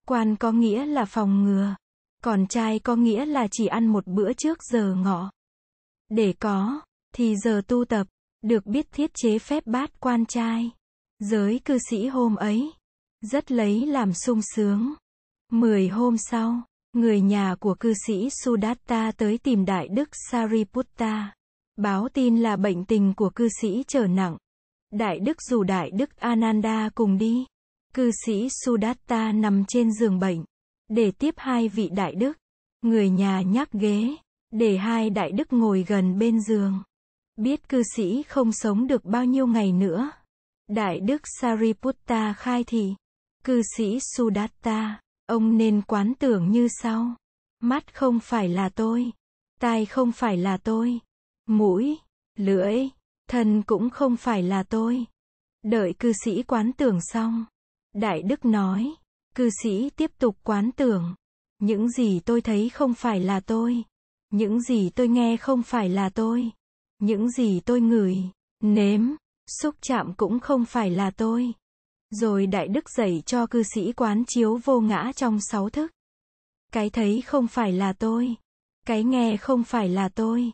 Quan 0.07 0.35
có 0.35 0.51
nghĩa 0.51 0.85
là 0.85 1.05
phòng 1.05 1.43
ngừa, 1.43 1.75
còn 2.23 2.47
trai 2.47 2.79
có 2.79 2.95
nghĩa 2.95 3.25
là 3.25 3.47
chỉ 3.51 3.67
ăn 3.67 3.87
một 3.87 4.07
bữa 4.07 4.33
trước 4.33 4.63
giờ 4.63 4.95
ngọ. 4.95 5.31
Để 6.09 6.33
có, 6.39 6.81
thì 7.15 7.35
giờ 7.35 7.61
tu 7.67 7.85
tập, 7.85 8.07
được 8.41 8.65
biết 8.65 8.87
thiết 8.91 9.11
chế 9.13 9.39
phép 9.39 9.63
bát 9.65 9.99
quan 9.99 10.25
trai. 10.25 10.71
Giới 11.19 11.59
cư 11.65 11.77
sĩ 11.89 12.07
hôm 12.07 12.35
ấy, 12.35 12.71
rất 13.21 13.51
lấy 13.51 13.85
làm 13.85 14.13
sung 14.13 14.41
sướng. 14.55 14.93
Mười 15.51 15.87
hôm 15.87 16.17
sau, 16.17 16.61
người 16.93 17.21
nhà 17.21 17.55
của 17.59 17.75
cư 17.79 17.93
sĩ 18.07 18.29
Sudatta 18.43 19.11
tới 19.17 19.37
tìm 19.37 19.65
Đại 19.65 19.87
Đức 19.87 20.09
Sariputta. 20.29 21.33
Báo 21.81 22.07
tin 22.13 22.37
là 22.37 22.55
bệnh 22.55 22.85
tình 22.85 23.13
của 23.13 23.29
cư 23.29 23.47
sĩ 23.61 23.83
trở 23.87 24.07
nặng. 24.07 24.37
Đại 24.91 25.19
Đức 25.19 25.41
dù 25.41 25.63
Đại 25.63 25.91
Đức 25.91 26.17
Ananda 26.17 26.89
cùng 26.95 27.17
đi. 27.17 27.45
Cư 27.93 28.11
sĩ 28.25 28.47
Sudatta 28.49 29.31
nằm 29.31 29.65
trên 29.67 29.91
giường 29.91 30.19
bệnh. 30.19 30.43
Để 30.89 31.11
tiếp 31.11 31.33
hai 31.37 31.69
vị 31.69 31.89
Đại 31.89 32.15
Đức. 32.15 32.37
Người 32.81 33.09
nhà 33.09 33.41
nhắc 33.41 33.71
ghế. 33.71 34.15
Để 34.51 34.77
hai 34.77 35.09
Đại 35.09 35.31
Đức 35.31 35.53
ngồi 35.53 35.85
gần 35.87 36.19
bên 36.19 36.41
giường. 36.41 36.83
Biết 37.35 37.69
cư 37.69 37.83
sĩ 37.95 38.23
không 38.23 38.51
sống 38.51 38.87
được 38.87 39.05
bao 39.05 39.25
nhiêu 39.25 39.47
ngày 39.47 39.71
nữa. 39.71 40.11
Đại 40.67 40.99
Đức 40.99 41.21
Sariputta 41.39 42.33
khai 42.33 42.63
thị. 42.63 42.95
Cư 43.43 43.61
sĩ 43.77 43.99
Sudatta, 44.15 44.99
ông 45.25 45.57
nên 45.57 45.81
quán 45.81 46.13
tưởng 46.19 46.51
như 46.51 46.67
sau. 46.81 47.15
Mắt 47.59 47.95
không 47.95 48.19
phải 48.19 48.49
là 48.49 48.69
tôi. 48.69 49.11
Tai 49.59 49.85
không 49.85 50.11
phải 50.11 50.37
là 50.37 50.57
tôi. 50.57 50.99
Mũi, 51.51 51.97
lưỡi, 52.37 52.89
thân 53.29 53.61
cũng 53.61 53.89
không 53.89 54.17
phải 54.17 54.43
là 54.43 54.63
tôi. 54.63 55.05
Đợi 55.63 55.93
cư 55.99 56.13
sĩ 56.25 56.43
quán 56.43 56.73
tưởng 56.73 56.99
xong. 57.01 57.45
Đại 57.93 58.21
Đức 58.21 58.45
nói. 58.45 58.93
Cư 59.35 59.49
sĩ 59.63 59.89
tiếp 59.89 60.11
tục 60.17 60.37
quán 60.43 60.71
tưởng. 60.71 61.15
Những 61.59 61.89
gì 61.89 62.19
tôi 62.19 62.41
thấy 62.41 62.69
không 62.69 62.93
phải 62.93 63.19
là 63.19 63.39
tôi. 63.39 63.83
Những 64.29 64.61
gì 64.61 64.89
tôi 64.89 65.07
nghe 65.07 65.37
không 65.37 65.63
phải 65.63 65.89
là 65.89 66.09
tôi. 66.09 66.51
Những 66.99 67.29
gì 67.29 67.59
tôi 67.59 67.81
ngửi, 67.81 68.17
nếm, 68.59 69.01
xúc 69.61 69.75
chạm 69.81 70.13
cũng 70.17 70.39
không 70.39 70.65
phải 70.65 70.89
là 70.89 71.11
tôi. 71.11 71.53
Rồi 72.09 72.47
Đại 72.47 72.67
Đức 72.67 72.89
dạy 72.89 73.23
cho 73.25 73.47
cư 73.47 73.63
sĩ 73.63 73.91
quán 73.91 74.23
chiếu 74.27 74.59
vô 74.63 74.79
ngã 74.79 75.11
trong 75.15 75.39
sáu 75.41 75.69
thức. 75.69 75.91
Cái 76.71 76.89
thấy 76.89 77.21
không 77.21 77.47
phải 77.47 77.71
là 77.71 77.93
tôi. 77.93 78.35
Cái 78.85 79.03
nghe 79.03 79.37
không 79.37 79.63
phải 79.63 79.89
là 79.89 80.09
tôi. 80.09 80.51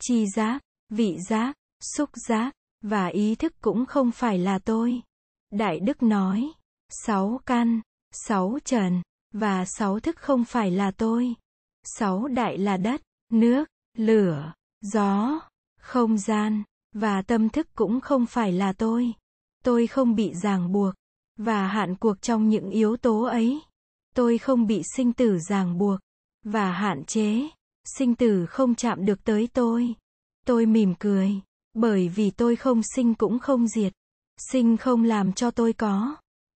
Chi 0.00 0.26
giác, 0.26 0.62
vị 0.88 1.18
giác, 1.28 1.56
xúc 1.96 2.10
giác, 2.28 2.54
và 2.82 3.06
ý 3.06 3.34
thức 3.34 3.52
cũng 3.60 3.86
không 3.86 4.10
phải 4.10 4.38
là 4.38 4.58
tôi. 4.58 5.02
Đại 5.50 5.80
Đức 5.80 6.02
nói, 6.02 6.52
sáu 6.88 7.40
căn, 7.46 7.80
sáu 8.12 8.58
trần, 8.64 9.02
và 9.32 9.64
sáu 9.64 10.00
thức 10.00 10.16
không 10.16 10.44
phải 10.44 10.70
là 10.70 10.90
tôi. 10.90 11.34
Sáu 11.84 12.28
đại 12.28 12.58
là 12.58 12.76
đất, 12.76 13.02
nước, 13.32 13.68
lửa, 13.98 14.52
gió, 14.80 15.40
không 15.80 16.18
gian, 16.18 16.62
và 16.92 17.22
tâm 17.22 17.48
thức 17.48 17.68
cũng 17.74 18.00
không 18.00 18.26
phải 18.26 18.52
là 18.52 18.72
tôi. 18.72 19.12
Tôi 19.64 19.86
không 19.86 20.14
bị 20.14 20.34
ràng 20.34 20.72
buộc, 20.72 20.94
và 21.36 21.66
hạn 21.66 21.96
cuộc 21.96 22.22
trong 22.22 22.48
những 22.48 22.70
yếu 22.70 22.96
tố 22.96 23.22
ấy. 23.22 23.60
Tôi 24.14 24.38
không 24.38 24.66
bị 24.66 24.82
sinh 24.96 25.12
tử 25.12 25.38
ràng 25.38 25.78
buộc, 25.78 26.00
và 26.44 26.72
hạn 26.72 27.04
chế. 27.04 27.48
Sinh 27.84 28.14
tử 28.14 28.46
không 28.46 28.74
chạm 28.74 29.04
được 29.04 29.24
tới 29.24 29.48
tôi. 29.52 29.94
Tôi 30.46 30.66
mỉm 30.66 30.94
cười, 30.98 31.40
bởi 31.74 32.08
vì 32.08 32.30
tôi 32.30 32.56
không 32.56 32.80
sinh 32.82 33.14
cũng 33.14 33.38
không 33.38 33.68
diệt. 33.68 33.92
Sinh 34.50 34.76
không 34.76 35.02
làm 35.02 35.32
cho 35.32 35.50
tôi 35.50 35.72
có. 35.72 36.16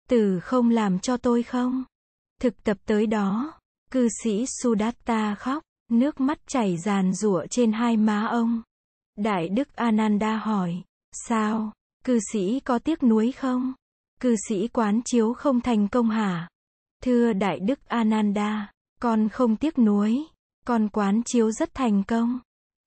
Tử 0.10 0.40
không 0.40 0.70
làm 0.70 1.00
cho 1.00 1.18
tôi 1.18 1.44
không. 1.44 1.84
Thực 2.42 2.64
tập 2.64 2.78
tới 2.86 3.08
đó, 3.08 3.54
cư 3.92 4.08
sĩ 4.24 4.46
Sudatta 4.62 5.36
khóc, 5.36 5.64
nước 5.92 6.20
mắt 6.20 6.40
chảy 6.48 6.78
ràn 6.78 7.14
rụa 7.14 7.46
trên 7.50 7.72
hai 7.72 7.98
má 7.98 8.26
ông. 8.26 8.62
Đại 9.16 9.50
Đức 9.50 9.76
Ananda 9.76 10.38
hỏi, 10.38 10.84
sao, 11.12 11.72
cư 12.06 12.20
sĩ 12.32 12.60
có 12.60 12.80
tiếc 12.80 13.04
nuối 13.04 13.32
không? 13.32 13.74
Cư 14.20 14.36
sĩ 14.50 14.68
quán 14.68 15.02
chiếu 15.06 15.34
không 15.34 15.62
thành 15.62 15.88
công 15.88 16.10
hả? 16.10 16.50
Thưa 17.04 17.34
Đại 17.34 17.60
Đức 17.60 17.86
Ananda, 17.88 18.72
con 19.02 19.30
không 19.30 19.56
tiếc 19.56 19.80
nuối, 19.80 20.26
con 20.66 20.90
quán 20.90 21.22
chiếu 21.26 21.52
rất 21.52 21.74
thành 21.74 22.04
công. 22.04 22.40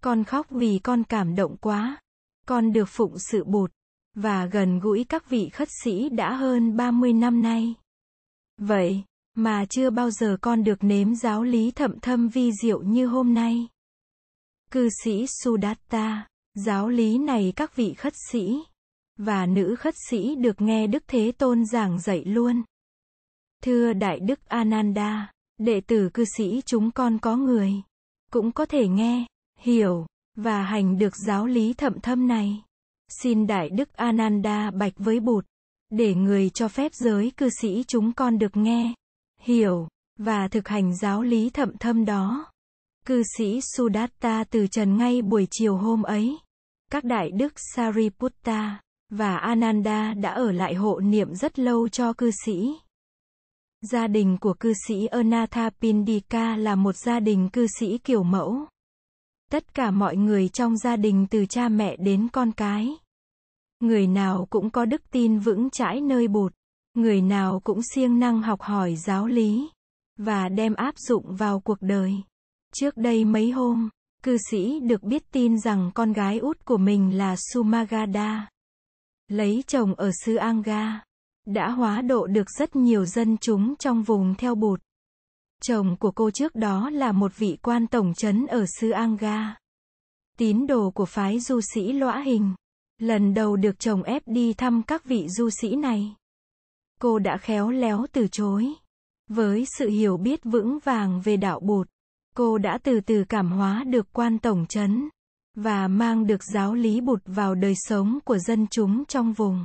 Con 0.02 0.24
khóc 0.24 0.46
vì 0.50 0.80
con 0.82 1.04
cảm 1.04 1.34
động 1.34 1.56
quá. 1.60 2.00
Con 2.46 2.72
được 2.72 2.88
phụng 2.88 3.18
sự 3.18 3.44
bụt, 3.44 3.72
và 4.14 4.46
gần 4.46 4.80
gũi 4.80 5.04
các 5.08 5.30
vị 5.30 5.48
khất 5.48 5.68
sĩ 5.82 6.08
đã 6.08 6.34
hơn 6.34 6.76
30 6.76 7.12
năm 7.12 7.42
nay. 7.42 7.74
Vậy, 8.58 9.04
mà 9.34 9.64
chưa 9.70 9.90
bao 9.90 10.10
giờ 10.10 10.36
con 10.40 10.64
được 10.64 10.78
nếm 10.84 11.14
giáo 11.14 11.42
lý 11.42 11.70
thậm 11.70 12.00
thâm 12.00 12.28
vi 12.28 12.50
diệu 12.62 12.82
như 12.82 13.06
hôm 13.06 13.34
nay. 13.34 13.68
Cư 14.70 14.88
sĩ 15.04 15.26
Sudatta, 15.26 16.26
giáo 16.54 16.88
lý 16.88 17.18
này 17.18 17.52
các 17.56 17.76
vị 17.76 17.94
khất 17.94 18.12
sĩ 18.30 18.58
và 19.18 19.46
nữ 19.46 19.76
khất 19.78 19.94
sĩ 20.10 20.34
được 20.34 20.60
nghe 20.60 20.86
Đức 20.86 21.04
Thế 21.06 21.32
Tôn 21.38 21.64
giảng 21.64 22.00
dạy 22.00 22.24
luôn. 22.24 22.62
Thưa 23.62 23.92
Đại 23.92 24.20
Đức 24.20 24.46
Ananda, 24.46 25.32
đệ 25.58 25.80
tử 25.80 26.10
cư 26.14 26.24
sĩ 26.36 26.62
chúng 26.66 26.90
con 26.90 27.18
có 27.18 27.36
người, 27.36 27.72
cũng 28.30 28.52
có 28.52 28.66
thể 28.66 28.88
nghe, 28.88 29.26
hiểu, 29.60 30.06
và 30.34 30.62
hành 30.62 30.98
được 30.98 31.16
giáo 31.26 31.46
lý 31.46 31.74
thậm 31.74 32.00
thâm 32.00 32.26
này. 32.26 32.62
Xin 33.22 33.46
Đại 33.46 33.70
Đức 33.70 33.92
Ananda 33.92 34.70
bạch 34.70 34.92
với 34.96 35.20
Bụt, 35.20 35.46
để 35.90 36.14
người 36.14 36.50
cho 36.50 36.68
phép 36.68 36.94
giới 36.94 37.32
cư 37.36 37.48
sĩ 37.60 37.84
chúng 37.88 38.12
con 38.12 38.38
được 38.38 38.56
nghe, 38.56 38.94
hiểu, 39.40 39.88
và 40.18 40.48
thực 40.48 40.68
hành 40.68 40.96
giáo 40.96 41.22
lý 41.22 41.50
thậm 41.50 41.76
thâm 41.76 42.04
đó. 42.04 42.52
Cư 43.06 43.22
sĩ 43.36 43.60
Sudatta 43.76 44.44
từ 44.44 44.66
trần 44.66 44.96
ngay 44.96 45.22
buổi 45.22 45.46
chiều 45.50 45.76
hôm 45.76 46.02
ấy. 46.02 46.38
Các 46.92 47.04
đại 47.04 47.30
đức 47.30 47.52
Sariputta 47.74 48.80
và 49.10 49.36
Ananda 49.36 50.14
đã 50.14 50.30
ở 50.30 50.52
lại 50.52 50.74
hộ 50.74 51.00
niệm 51.00 51.34
rất 51.34 51.58
lâu 51.58 51.88
cho 51.88 52.12
cư 52.12 52.30
sĩ. 52.44 52.76
Gia 53.82 54.06
đình 54.06 54.36
của 54.40 54.54
cư 54.60 54.72
sĩ 54.86 55.06
Anathapindika 55.06 56.56
là 56.56 56.74
một 56.74 56.96
gia 56.96 57.20
đình 57.20 57.48
cư 57.48 57.66
sĩ 57.80 57.98
kiểu 57.98 58.22
mẫu. 58.22 58.66
Tất 59.50 59.74
cả 59.74 59.90
mọi 59.90 60.16
người 60.16 60.48
trong 60.48 60.76
gia 60.76 60.96
đình 60.96 61.26
từ 61.30 61.46
cha 61.46 61.68
mẹ 61.68 61.96
đến 61.96 62.28
con 62.32 62.52
cái. 62.52 62.96
Người 63.80 64.06
nào 64.06 64.46
cũng 64.50 64.70
có 64.70 64.84
đức 64.84 65.02
tin 65.10 65.38
vững 65.38 65.70
chãi 65.70 66.00
nơi 66.00 66.28
bụt. 66.28 66.52
Người 66.94 67.20
nào 67.20 67.60
cũng 67.64 67.80
siêng 67.94 68.18
năng 68.18 68.42
học 68.42 68.60
hỏi 68.60 68.96
giáo 68.96 69.26
lý. 69.26 69.68
Và 70.18 70.48
đem 70.48 70.74
áp 70.74 70.94
dụng 70.98 71.36
vào 71.36 71.60
cuộc 71.60 71.78
đời. 71.80 72.14
Trước 72.74 72.96
đây 72.96 73.24
mấy 73.24 73.50
hôm, 73.50 73.88
cư 74.22 74.36
sĩ 74.50 74.80
được 74.80 75.02
biết 75.02 75.22
tin 75.32 75.58
rằng 75.58 75.90
con 75.94 76.12
gái 76.12 76.38
út 76.38 76.64
của 76.64 76.76
mình 76.76 77.18
là 77.18 77.36
Sumagada. 77.52 78.48
Lấy 79.28 79.64
chồng 79.66 79.94
ở 79.94 80.10
xứ 80.24 80.36
Anga. 80.36 81.05
Đã 81.46 81.70
hóa 81.70 82.02
độ 82.02 82.26
được 82.26 82.50
rất 82.50 82.76
nhiều 82.76 83.04
dân 83.04 83.36
chúng 83.40 83.74
trong 83.78 84.02
vùng 84.02 84.34
theo 84.34 84.54
bụt. 84.54 84.80
Chồng 85.62 85.96
của 86.00 86.10
cô 86.10 86.30
trước 86.30 86.54
đó 86.54 86.90
là 86.90 87.12
một 87.12 87.32
vị 87.36 87.58
quan 87.62 87.86
tổng 87.86 88.14
trấn 88.14 88.46
ở 88.46 88.64
xứ 88.80 88.90
Anga. 88.90 89.56
Tín 90.38 90.66
đồ 90.66 90.90
của 90.90 91.04
phái 91.04 91.40
du 91.40 91.60
sĩ 91.60 91.92
lõa 91.92 92.20
hình. 92.20 92.54
Lần 92.98 93.34
đầu 93.34 93.56
được 93.56 93.78
chồng 93.78 94.02
ép 94.02 94.22
đi 94.26 94.52
thăm 94.52 94.82
các 94.82 95.04
vị 95.04 95.28
du 95.28 95.50
sĩ 95.50 95.76
này. 95.76 96.14
Cô 97.00 97.18
đã 97.18 97.36
khéo 97.36 97.70
léo 97.70 98.06
từ 98.12 98.28
chối. 98.28 98.72
Với 99.28 99.64
sự 99.78 99.88
hiểu 99.88 100.16
biết 100.16 100.40
vững 100.44 100.78
vàng 100.84 101.20
về 101.24 101.36
đạo 101.36 101.60
bụt, 101.60 101.88
cô 102.36 102.58
đã 102.58 102.78
từ 102.82 103.00
từ 103.00 103.24
cảm 103.28 103.52
hóa 103.52 103.84
được 103.84 104.12
quan 104.12 104.38
tổng 104.38 104.66
trấn 104.68 105.08
và 105.54 105.88
mang 105.88 106.26
được 106.26 106.44
giáo 106.54 106.74
lý 106.74 107.00
bụt 107.00 107.22
vào 107.26 107.54
đời 107.54 107.74
sống 107.76 108.18
của 108.24 108.38
dân 108.38 108.66
chúng 108.70 109.04
trong 109.04 109.32
vùng. 109.32 109.64